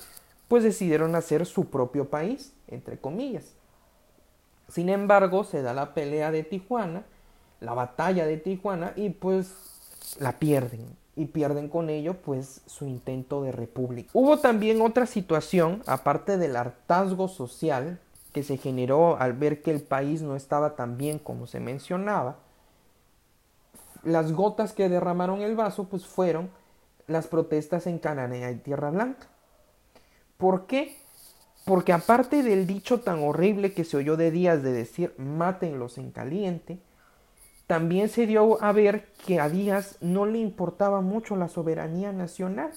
pues 0.48 0.64
decidieron 0.64 1.16
hacer 1.16 1.46
su 1.46 1.66
propio 1.66 2.10
país, 2.10 2.54
entre 2.68 2.98
comillas. 2.98 3.54
Sin 4.68 4.90
embargo, 4.90 5.44
se 5.44 5.62
da 5.62 5.74
la 5.74 5.94
pelea 5.94 6.32
de 6.32 6.44
Tijuana, 6.44 7.04
la 7.60 7.74
batalla 7.74 8.26
de 8.26 8.38
Tijuana 8.38 8.94
y 8.96 9.10
pues 9.10 9.54
la 10.20 10.40
pierden 10.40 10.86
y 11.16 11.26
pierden 11.26 11.68
con 11.68 11.90
ello 11.90 12.16
pues 12.16 12.62
su 12.66 12.86
intento 12.86 13.44
de 13.44 13.52
república. 13.52 14.10
Hubo 14.14 14.40
también 14.40 14.82
otra 14.82 15.06
situación, 15.06 15.84
aparte 15.86 16.38
del 16.38 16.56
hartazgo 16.56 17.28
social 17.28 18.00
se 18.44 18.58
generó 18.58 19.18
al 19.20 19.34
ver 19.34 19.62
que 19.62 19.72
el 19.72 19.82
país 19.82 20.22
no 20.22 20.36
estaba 20.36 20.76
tan 20.76 20.98
bien 20.98 21.20
como 21.20 21.48
se 21.48 21.60
mencionaba, 21.60 22.38
las 24.04 24.32
gotas 24.32 24.74
que 24.74 24.90
derramaron 24.90 25.42
el 25.42 25.56
vaso 25.56 25.90
pues 25.90 26.06
fueron 26.06 26.50
las 27.08 27.28
protestas 27.28 27.88
en 27.88 28.00
Cananea 28.00 28.52
y 28.52 28.58
Tierra 28.58 28.92
Blanca. 28.92 29.28
¿Por 30.38 30.68
qué? 30.68 30.96
Porque 31.66 31.92
aparte 31.92 32.44
del 32.44 32.66
dicho 32.66 33.02
tan 33.02 33.24
horrible 33.24 33.74
que 33.74 33.84
se 33.84 33.98
oyó 33.98 34.16
de 34.16 34.32
Díaz 34.32 34.64
de 34.64 34.72
decir 34.72 35.14
mátenlos 35.18 35.98
en 35.98 36.12
caliente, 36.12 36.80
también 37.68 38.10
se 38.10 38.26
dio 38.26 38.62
a 38.64 38.72
ver 38.72 39.12
que 39.26 39.40
a 39.40 39.50
Díaz 39.50 39.98
no 40.02 40.26
le 40.26 40.40
importaba 40.40 41.02
mucho 41.02 41.36
la 41.36 41.50
soberanía 41.50 42.12
nacional. 42.12 42.72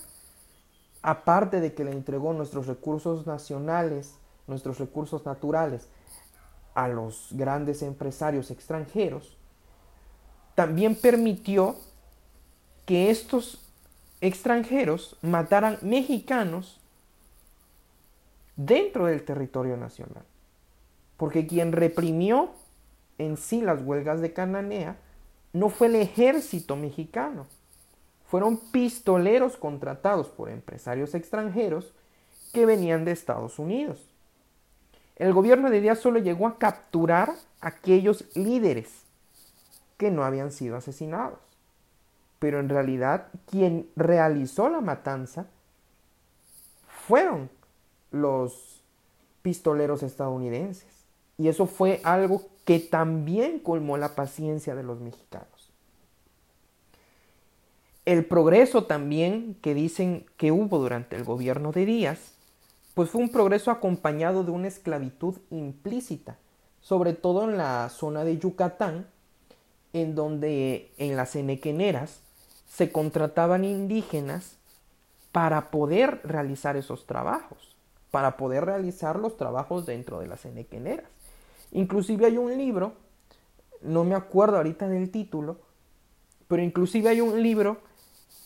Aparte 1.02 1.60
de 1.60 1.72
que 1.72 1.84
le 1.84 1.92
entregó 1.92 2.32
nuestros 2.32 2.66
recursos 2.66 3.26
nacionales, 3.26 4.18
nuestros 4.46 4.78
recursos 4.78 5.24
naturales 5.24 5.88
a 6.74 6.88
los 6.88 7.28
grandes 7.32 7.82
empresarios 7.82 8.50
extranjeros, 8.50 9.36
también 10.54 10.94
permitió 10.94 11.76
que 12.86 13.10
estos 13.10 13.60
extranjeros 14.20 15.16
mataran 15.22 15.78
mexicanos 15.82 16.80
dentro 18.56 19.06
del 19.06 19.24
territorio 19.24 19.76
nacional. 19.76 20.24
Porque 21.16 21.46
quien 21.46 21.72
reprimió 21.72 22.50
en 23.18 23.36
sí 23.36 23.60
las 23.60 23.82
huelgas 23.82 24.20
de 24.20 24.32
Cananea 24.32 24.96
no 25.52 25.68
fue 25.68 25.88
el 25.88 25.96
ejército 25.96 26.76
mexicano, 26.76 27.46
fueron 28.26 28.56
pistoleros 28.56 29.56
contratados 29.56 30.28
por 30.28 30.48
empresarios 30.48 31.14
extranjeros 31.14 31.92
que 32.52 32.64
venían 32.64 33.04
de 33.04 33.12
Estados 33.12 33.58
Unidos. 33.58 34.11
El 35.16 35.32
gobierno 35.32 35.70
de 35.70 35.80
Díaz 35.80 35.98
solo 35.98 36.18
llegó 36.18 36.46
a 36.46 36.58
capturar 36.58 37.30
a 37.60 37.68
aquellos 37.68 38.24
líderes 38.34 39.02
que 39.96 40.10
no 40.10 40.24
habían 40.24 40.50
sido 40.50 40.76
asesinados. 40.76 41.38
Pero 42.38 42.58
en 42.58 42.68
realidad 42.68 43.28
quien 43.46 43.88
realizó 43.94 44.68
la 44.68 44.80
matanza 44.80 45.46
fueron 47.06 47.50
los 48.10 48.82
pistoleros 49.42 50.02
estadounidenses. 50.02 50.86
Y 51.38 51.48
eso 51.48 51.66
fue 51.66 52.00
algo 52.04 52.42
que 52.64 52.78
también 52.78 53.58
colmó 53.58 53.96
la 53.96 54.14
paciencia 54.14 54.74
de 54.74 54.82
los 54.82 55.00
mexicanos. 55.00 55.70
El 58.04 58.24
progreso 58.24 58.84
también 58.84 59.56
que 59.62 59.74
dicen 59.74 60.26
que 60.36 60.50
hubo 60.50 60.78
durante 60.78 61.16
el 61.16 61.24
gobierno 61.24 61.70
de 61.70 61.86
Díaz, 61.86 62.31
pues 62.94 63.10
fue 63.10 63.22
un 63.22 63.30
progreso 63.30 63.70
acompañado 63.70 64.44
de 64.44 64.50
una 64.50 64.68
esclavitud 64.68 65.38
implícita, 65.50 66.36
sobre 66.80 67.14
todo 67.14 67.48
en 67.48 67.56
la 67.56 67.88
zona 67.88 68.24
de 68.24 68.38
Yucatán, 68.38 69.06
en 69.92 70.14
donde 70.14 70.92
en 70.98 71.16
las 71.16 71.36
enequeneras 71.36 72.20
se 72.68 72.90
contrataban 72.90 73.64
indígenas 73.64 74.56
para 75.32 75.70
poder 75.70 76.20
realizar 76.24 76.76
esos 76.76 77.06
trabajos, 77.06 77.76
para 78.10 78.36
poder 78.36 78.64
realizar 78.66 79.18
los 79.18 79.36
trabajos 79.36 79.86
dentro 79.86 80.20
de 80.20 80.26
las 80.26 80.44
enequeneras. 80.44 81.06
Inclusive 81.72 82.26
hay 82.26 82.36
un 82.36 82.56
libro, 82.56 82.94
no 83.80 84.04
me 84.04 84.14
acuerdo 84.14 84.58
ahorita 84.58 84.88
del 84.88 85.10
título, 85.10 85.58
pero 86.48 86.62
inclusive 86.62 87.08
hay 87.08 87.20
un 87.22 87.42
libro 87.42 87.78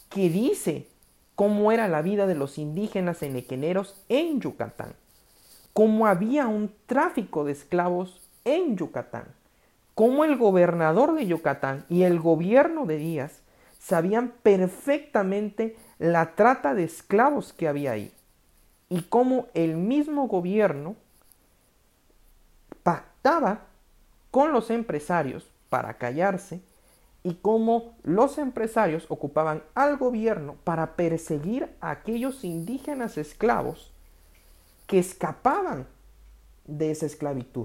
que 0.08 0.30
dice 0.30 0.86
cómo 1.36 1.70
era 1.70 1.86
la 1.86 2.02
vida 2.02 2.26
de 2.26 2.34
los 2.34 2.58
indígenas 2.58 3.22
enequeneros 3.22 4.02
en 4.08 4.40
Yucatán, 4.40 4.94
cómo 5.72 6.08
había 6.08 6.48
un 6.48 6.74
tráfico 6.86 7.44
de 7.44 7.52
esclavos 7.52 8.28
en 8.44 8.76
Yucatán, 8.76 9.26
cómo 9.94 10.24
el 10.24 10.36
gobernador 10.36 11.14
de 11.14 11.26
Yucatán 11.26 11.84
y 11.88 12.02
el 12.02 12.18
gobierno 12.18 12.86
de 12.86 12.98
Díaz 12.98 13.42
sabían 13.78 14.32
perfectamente 14.42 15.76
la 15.98 16.34
trata 16.34 16.74
de 16.74 16.82
esclavos 16.82 17.52
que 17.52 17.68
había 17.68 17.92
ahí 17.92 18.12
y 18.88 19.02
cómo 19.02 19.46
el 19.54 19.76
mismo 19.76 20.26
gobierno 20.26 20.96
con 24.36 24.52
los 24.52 24.68
empresarios 24.68 25.48
para 25.70 25.94
callarse 25.94 26.60
y 27.26 27.34
cómo 27.34 27.96
los 28.04 28.38
empresarios 28.38 29.06
ocupaban 29.08 29.64
al 29.74 29.96
gobierno 29.96 30.54
para 30.62 30.94
perseguir 30.94 31.74
a 31.80 31.90
aquellos 31.90 32.44
indígenas 32.44 33.18
esclavos 33.18 33.92
que 34.86 35.00
escapaban 35.00 35.88
de 36.66 36.92
esa 36.92 37.06
esclavitud. 37.06 37.64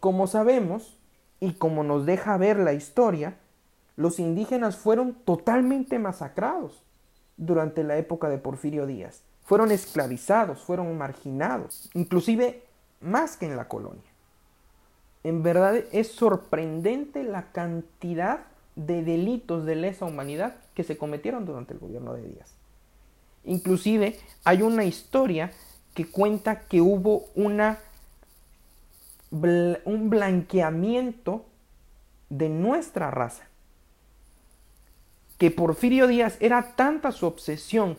como 0.00 0.26
sabemos 0.26 0.98
y 1.38 1.52
como 1.52 1.84
nos 1.84 2.04
deja 2.04 2.36
ver 2.36 2.58
la 2.58 2.72
historia, 2.72 3.38
los 3.94 4.18
indígenas 4.18 4.76
fueron 4.76 5.14
totalmente 5.14 6.00
masacrados 6.00 6.82
durante 7.36 7.84
la 7.84 7.98
época 7.98 8.28
de 8.28 8.38
Porfirio 8.38 8.86
Díaz. 8.86 9.22
Fueron 9.44 9.70
esclavizados, 9.70 10.64
fueron 10.64 10.98
marginados, 10.98 11.90
inclusive 11.94 12.64
más 13.00 13.36
que 13.36 13.46
en 13.46 13.56
la 13.56 13.68
colonia. 13.68 14.10
En 15.22 15.44
verdad 15.44 15.76
es 15.92 16.10
sorprendente 16.10 17.22
la 17.22 17.52
cantidad 17.52 18.46
de 18.76 19.02
delitos 19.02 19.64
de 19.64 19.74
lesa 19.74 20.04
humanidad 20.04 20.56
que 20.74 20.84
se 20.84 20.96
cometieron 20.96 21.44
durante 21.44 21.72
el 21.72 21.80
gobierno 21.80 22.14
de 22.14 22.28
Díaz. 22.28 22.54
Inclusive 23.44 24.18
hay 24.44 24.62
una 24.62 24.84
historia 24.84 25.52
que 25.94 26.06
cuenta 26.06 26.60
que 26.60 26.80
hubo 26.80 27.26
una, 27.34 27.78
un 29.30 30.10
blanqueamiento 30.10 31.46
de 32.28 32.48
nuestra 32.48 33.10
raza. 33.10 33.44
Que 35.38 35.50
Porfirio 35.50 36.06
Díaz 36.06 36.36
era 36.40 36.74
tanta 36.76 37.12
su 37.12 37.26
obsesión 37.26 37.96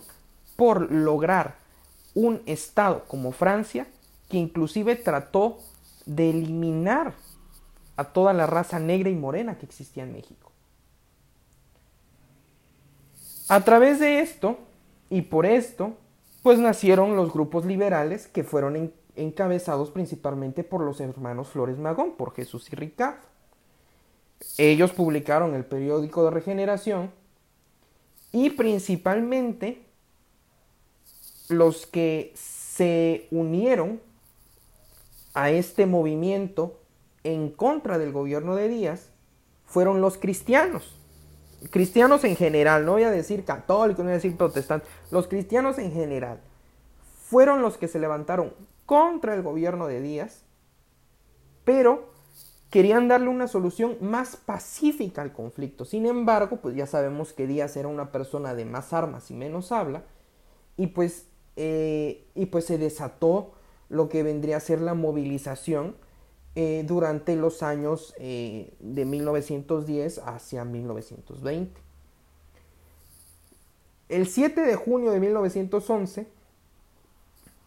por 0.56 0.92
lograr 0.92 1.56
un 2.14 2.42
estado 2.46 3.06
como 3.06 3.32
Francia 3.32 3.88
que 4.30 4.38
inclusive 4.38 4.96
trató 4.96 5.60
de 6.06 6.32
eliminar 6.32 7.14
a 7.96 8.06
toda 8.06 8.34
la 8.34 8.46
raza 8.46 8.80
negra 8.80 9.10
y 9.10 9.16
morena 9.16 9.58
que 9.58 9.66
existía 9.66 10.04
en 10.04 10.14
México. 10.14 10.47
A 13.50 13.62
través 13.64 14.00
de 14.00 14.20
esto, 14.20 14.58
y 15.10 15.22
por 15.24 15.46
esto, 15.46 15.94
pues 16.44 16.60
nacieron 16.60 17.16
los 17.16 17.32
grupos 17.32 17.66
liberales 17.66 18.28
que 18.28 18.44
fueron 18.44 18.92
encabezados 19.16 19.92
principalmente 19.92 20.64
por 20.64 20.82
los 20.82 21.00
hermanos 21.00 21.50
Flores 21.50 21.78
Magón, 21.78 22.16
por 22.18 22.34
Jesús 22.34 22.72
y 22.72 22.76
Ricardo. 22.76 23.26
Ellos 24.58 24.92
publicaron 24.92 25.56
el 25.56 25.66
periódico 25.66 26.26
de 26.26 26.32
regeneración 26.32 27.12
y 28.32 28.52
principalmente 28.52 29.84
los 31.50 31.88
que 31.88 32.34
se 32.36 33.28
unieron 33.32 34.02
a 35.34 35.50
este 35.50 35.86
movimiento 35.86 36.80
en 37.24 37.50
contra 37.50 37.98
del 37.98 38.12
gobierno 38.12 38.56
de 38.56 38.68
Díaz 38.68 39.10
fueron 39.66 40.02
los 40.02 40.18
cristianos. 40.18 40.94
Cristianos 41.72 42.24
en 42.24 42.36
general, 42.36 42.86
no 42.86 42.94
voy 42.94 43.04
a 43.04 43.12
decir 43.12 43.44
católicos, 43.44 44.00
no 44.00 44.06
voy 44.06 44.14
a 44.14 44.16
decir 44.16 44.38
protestantes, 44.38 44.88
los 45.12 45.28
cristianos 45.28 45.80
en 45.80 45.92
general 45.92 46.40
fueron 47.28 47.62
los 47.62 47.78
que 47.78 47.88
se 47.88 48.00
levantaron 48.00 48.54
contra 48.86 49.34
el 49.34 49.42
gobierno 49.42 49.88
de 49.88 50.02
Díaz, 50.02 50.44
pero 51.66 52.12
querían 52.70 53.08
darle 53.08 53.30
una 53.30 53.48
solución 53.48 53.98
más 54.02 54.38
pacífica 54.38 55.22
al 55.22 55.34
conflicto. 55.34 55.84
Sin 55.84 56.06
embargo, 56.06 56.58
pues 56.62 56.76
ya 56.76 56.86
sabemos 56.86 57.34
que 57.34 57.48
Díaz 57.48 57.76
era 57.76 57.88
una 57.88 58.12
persona 58.12 58.54
de 58.54 58.66
más 58.66 58.94
armas 58.94 59.32
y 59.32 59.34
menos 59.34 59.72
habla, 59.72 60.04
y 60.78 60.88
pues, 60.88 61.26
eh, 61.56 62.26
y 62.36 62.46
pues 62.48 62.66
se 62.66 62.78
desató 62.78 63.52
lo 63.90 64.10
que 64.10 64.24
vendría 64.24 64.58
a 64.58 64.62
ser 64.62 64.80
la 64.80 64.94
movilización 64.94 65.96
eh, 66.60 66.84
durante 66.88 67.36
los 67.36 67.62
años 67.62 68.16
eh, 68.18 68.74
de 68.80 69.06
1910 69.06 70.18
hacia 70.26 70.66
1920. 70.66 71.80
El 74.10 74.28
7 74.28 74.62
de 74.62 74.76
junio 74.76 75.12
de 75.12 75.20
1911, 75.20 76.26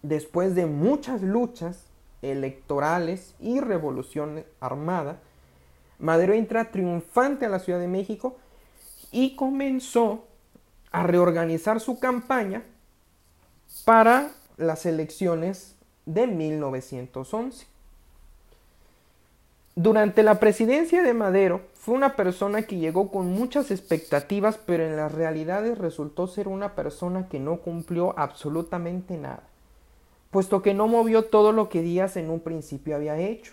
después 0.02 0.56
de 0.56 0.66
muchas 0.66 1.22
luchas 1.22 1.84
electorales 2.20 3.36
y 3.38 3.60
revolución 3.60 4.44
armada, 4.58 5.20
Madero 6.00 6.32
entra 6.32 6.72
triunfante 6.72 7.46
a 7.46 7.48
la 7.48 7.60
Ciudad 7.60 7.78
de 7.78 7.86
México 7.86 8.38
y 9.12 9.36
comenzó 9.36 10.24
a 10.90 11.04
reorganizar 11.04 11.78
su 11.78 12.00
campaña 12.00 12.64
para 13.84 14.32
las 14.56 14.84
elecciones 14.84 15.76
de 16.06 16.26
1911. 16.26 17.70
Durante 19.76 20.24
la 20.24 20.40
presidencia 20.40 21.02
de 21.04 21.14
Madero 21.14 21.60
fue 21.74 21.94
una 21.94 22.16
persona 22.16 22.62
que 22.62 22.78
llegó 22.78 23.10
con 23.10 23.30
muchas 23.30 23.70
expectativas, 23.70 24.58
pero 24.58 24.84
en 24.84 24.96
las 24.96 25.12
realidades 25.12 25.78
resultó 25.78 26.26
ser 26.26 26.48
una 26.48 26.74
persona 26.74 27.28
que 27.28 27.38
no 27.38 27.60
cumplió 27.60 28.18
absolutamente 28.18 29.16
nada, 29.16 29.44
puesto 30.32 30.60
que 30.60 30.74
no 30.74 30.88
movió 30.88 31.26
todo 31.26 31.52
lo 31.52 31.68
que 31.68 31.82
Díaz 31.82 32.16
en 32.16 32.30
un 32.30 32.40
principio 32.40 32.96
había 32.96 33.16
hecho, 33.18 33.52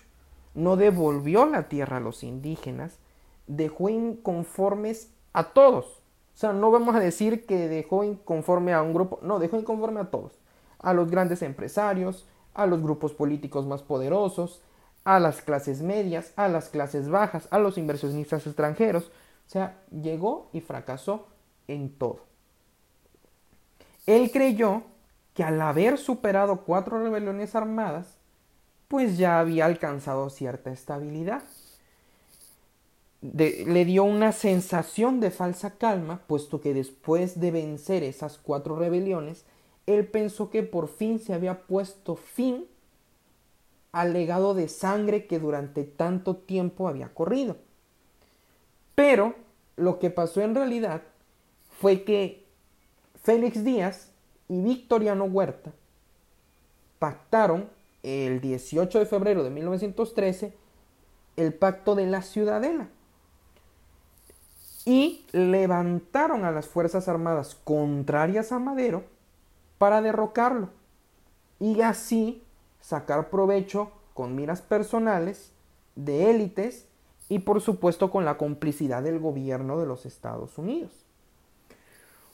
no 0.56 0.76
devolvió 0.76 1.46
la 1.46 1.70
tierra 1.70 1.98
a 1.98 2.02
los 2.02 2.24
indígenas, 2.24 2.98
dejó 3.46 3.90
inconformes 3.90 5.12
a 5.34 5.54
todos. 5.54 5.86
O 5.86 6.40
sea, 6.40 6.52
no 6.52 6.72
vamos 6.72 6.96
a 6.96 7.00
decir 7.00 7.46
que 7.46 7.68
dejó 7.68 8.04
inconforme 8.04 8.74
a 8.74 8.82
un 8.82 8.94
grupo, 8.94 9.20
no, 9.22 9.38
dejó 9.38 9.58
inconforme 9.58 10.00
a 10.00 10.10
todos, 10.10 10.32
a 10.80 10.94
los 10.94 11.12
grandes 11.12 11.44
empresarios, 11.44 12.26
a 12.56 12.66
los 12.66 12.82
grupos 12.82 13.14
políticos 13.14 13.68
más 13.68 13.84
poderosos, 13.84 14.64
a 15.08 15.22
las 15.22 15.42
clases 15.42 15.82
medias, 15.82 16.34
a 16.36 16.50
las 16.50 16.68
clases 16.68 17.08
bajas, 17.08 17.48
a 17.50 17.60
los 17.60 17.78
inversionistas 17.78 18.46
extranjeros. 18.46 19.06
O 19.06 19.50
sea, 19.50 19.80
llegó 19.90 20.50
y 20.52 20.60
fracasó 20.60 21.30
en 21.70 21.98
todo. 21.98 22.26
Él 24.06 24.32
creyó 24.32 24.84
que 25.34 25.46
al 25.46 25.62
haber 25.62 25.98
superado 25.98 26.66
cuatro 26.66 27.02
rebeliones 27.02 27.56
armadas, 27.56 28.18
pues 28.90 29.18
ya 29.18 29.40
había 29.40 29.66
alcanzado 29.66 30.30
cierta 30.30 30.74
estabilidad. 30.74 31.42
le 33.22 33.86
dio 33.86 34.04
una 34.04 34.34
sensación 34.34 35.22
de 35.22 35.32
falsa 35.32 35.78
calma, 35.78 36.20
puesto 36.28 36.60
que 36.60 36.74
después 36.74 37.40
de 37.40 37.52
vencer 37.52 38.04
esas 38.04 38.38
cuatro 38.38 38.76
rebeliones, 38.76 39.46
él 39.86 40.06
pensó 40.06 40.50
que 40.50 40.64
por 40.64 40.90
fin 40.90 41.20
se 41.20 41.34
había 41.34 41.62
puesto 41.62 42.18
fin 42.18 42.66
al 43.92 44.14
legado 44.14 44.54
de 44.54 44.68
sangre 44.68 45.28
que 45.28 45.40
durante 45.40 45.84
tanto 45.84 46.36
tiempo 46.36 46.88
había 46.88 47.14
corrido. 47.14 47.58
Pero 48.96 49.36
lo 49.76 50.00
que 50.00 50.10
pasó 50.10 50.42
en 50.42 50.56
realidad 50.56 51.04
fue 51.80 52.04
que 52.04 52.46
Félix 53.24 53.64
Díaz 53.64 54.12
y 54.50 54.62
Victoriano 54.62 55.26
Huerta 55.26 55.74
pactaron 57.00 57.70
el 58.04 58.42
18 58.42 59.00
de 59.00 59.06
febrero 59.06 59.44
de 59.44 59.50
1913 59.50 60.54
el 61.36 61.54
pacto 61.54 61.96
de 61.96 62.08
la 62.08 62.22
Ciudadela 62.22 62.90
y 64.86 65.26
levantaron 65.34 66.46
a 66.46 66.52
las 66.52 66.68
Fuerzas 66.68 67.08
Armadas 67.08 67.56
contrarias 67.64 68.52
a 68.52 68.60
Madero 68.60 69.04
para 69.78 70.02
derrocarlo 70.02 70.70
y 71.60 71.82
así 71.82 72.44
sacar 72.88 73.30
provecho 73.30 73.92
con 74.14 74.34
miras 74.34 74.62
personales, 74.62 75.52
de 75.98 76.30
élites 76.30 76.86
y 77.28 77.40
por 77.40 77.60
supuesto 77.60 78.10
con 78.10 78.24
la 78.24 78.38
complicidad 78.38 79.04
del 79.04 79.20
gobierno 79.20 79.78
de 79.78 79.86
los 79.86 80.06
Estados 80.06 80.58
Unidos. 80.58 80.94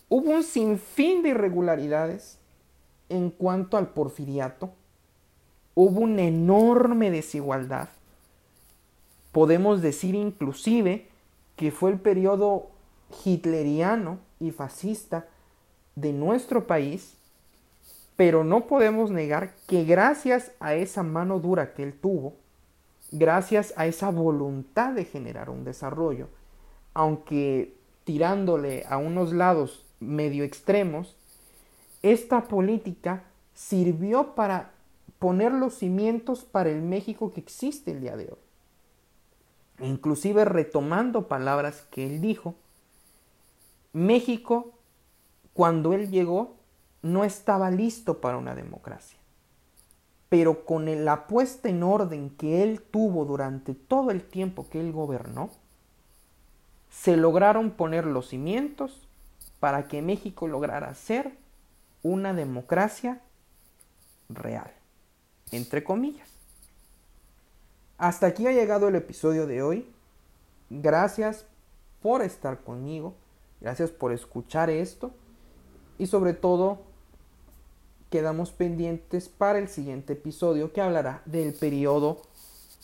Hubo 0.09 0.29
un 0.29 0.43
sinfín 0.43 1.23
de 1.23 1.29
irregularidades 1.29 2.37
en 3.09 3.31
cuanto 3.31 3.77
al 3.77 3.87
porfiriato, 3.93 4.69
hubo 5.73 6.01
una 6.01 6.21
enorme 6.21 7.09
desigualdad. 7.09 7.89
Podemos 9.31 9.81
decir 9.81 10.13
inclusive 10.13 11.09
que 11.55 11.71
fue 11.71 11.89
el 11.89 11.99
periodo 11.99 12.67
hitleriano 13.25 14.19
y 14.39 14.51
fascista 14.51 15.25
de 15.95 16.13
nuestro 16.13 16.67
país 16.67 17.17
pero 18.15 18.43
no 18.43 18.67
podemos 18.67 19.11
negar 19.11 19.55
que 19.67 19.85
gracias 19.85 20.51
a 20.59 20.75
esa 20.75 21.03
mano 21.03 21.39
dura 21.39 21.73
que 21.73 21.83
él 21.83 21.93
tuvo, 21.93 22.35
gracias 23.11 23.73
a 23.77 23.85
esa 23.85 24.09
voluntad 24.09 24.93
de 24.93 25.05
generar 25.05 25.49
un 25.49 25.63
desarrollo, 25.63 26.27
aunque 26.93 27.73
tirándole 28.03 28.85
a 28.87 28.97
unos 28.97 29.33
lados 29.33 29.85
medio 29.99 30.43
extremos, 30.43 31.15
esta 32.01 32.47
política 32.47 33.23
sirvió 33.53 34.35
para 34.35 34.71
poner 35.19 35.53
los 35.53 35.75
cimientos 35.75 36.43
para 36.43 36.69
el 36.69 36.81
México 36.81 37.31
que 37.31 37.39
existe 37.39 37.91
el 37.91 38.01
día 38.01 38.17
de 38.17 38.25
hoy. 38.25 39.87
Inclusive 39.87 40.45
retomando 40.45 41.27
palabras 41.27 41.83
que 41.89 42.05
él 42.05 42.21
dijo, 42.21 42.55
México, 43.93 44.71
cuando 45.53 45.93
él 45.93 46.09
llegó, 46.09 46.55
no 47.03 47.23
estaba 47.23 47.69
listo 47.69 48.19
para 48.19 48.37
una 48.37 48.55
democracia. 48.55 49.19
Pero 50.29 50.65
con 50.65 51.05
la 51.05 51.27
puesta 51.27 51.69
en 51.69 51.83
orden 51.83 52.31
que 52.31 52.63
él 52.63 52.81
tuvo 52.81 53.25
durante 53.25 53.75
todo 53.75 54.09
el 54.09 54.23
tiempo 54.23 54.67
que 54.67 54.79
él 54.79 54.91
gobernó, 54.91 55.51
se 56.89 57.17
lograron 57.17 57.71
poner 57.71 58.05
los 58.05 58.29
cimientos 58.29 59.07
para 59.59 59.87
que 59.87 60.01
México 60.01 60.47
lograra 60.47 60.93
ser 60.95 61.37
una 62.01 62.33
democracia 62.33 63.21
real, 64.29 64.71
entre 65.51 65.83
comillas. 65.83 66.29
Hasta 67.97 68.27
aquí 68.27 68.47
ha 68.47 68.51
llegado 68.51 68.87
el 68.87 68.95
episodio 68.95 69.45
de 69.45 69.61
hoy. 69.61 69.89
Gracias 70.69 71.45
por 72.01 72.21
estar 72.21 72.61
conmigo, 72.61 73.13
gracias 73.61 73.91
por 73.91 74.11
escuchar 74.11 74.69
esto 74.69 75.11
y 75.97 76.07
sobre 76.07 76.33
todo 76.33 76.92
quedamos 78.13 78.51
pendientes 78.51 79.27
para 79.27 79.57
el 79.57 79.67
siguiente 79.67 80.13
episodio 80.13 80.71
que 80.71 80.81
hablará 80.81 81.23
del 81.25 81.51
periodo 81.51 82.21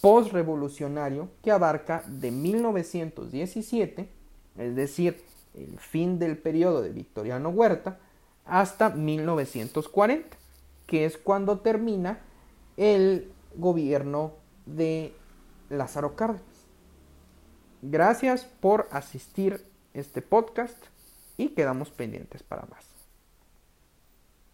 postrevolucionario 0.01 1.29
que 1.43 1.51
abarca 1.51 2.03
de 2.07 2.31
1917, 2.31 4.09
es 4.57 4.75
decir, 4.75 5.21
el 5.53 5.77
fin 5.77 6.17
del 6.17 6.35
periodo 6.35 6.81
de 6.81 6.89
Victoriano 6.89 7.49
Huerta, 7.49 7.99
hasta 8.43 8.89
1940, 8.89 10.35
que 10.87 11.05
es 11.05 11.19
cuando 11.19 11.59
termina 11.59 12.21
el 12.75 13.31
gobierno 13.53 14.33
de 14.65 15.13
Lázaro 15.69 16.15
Cárdenas. 16.15 16.41
Gracias 17.83 18.45
por 18.45 18.87
asistir 18.89 19.63
este 19.93 20.23
podcast 20.23 20.83
y 21.37 21.49
quedamos 21.49 21.91
pendientes 21.91 22.41
para 22.41 22.63
más. 22.65 22.88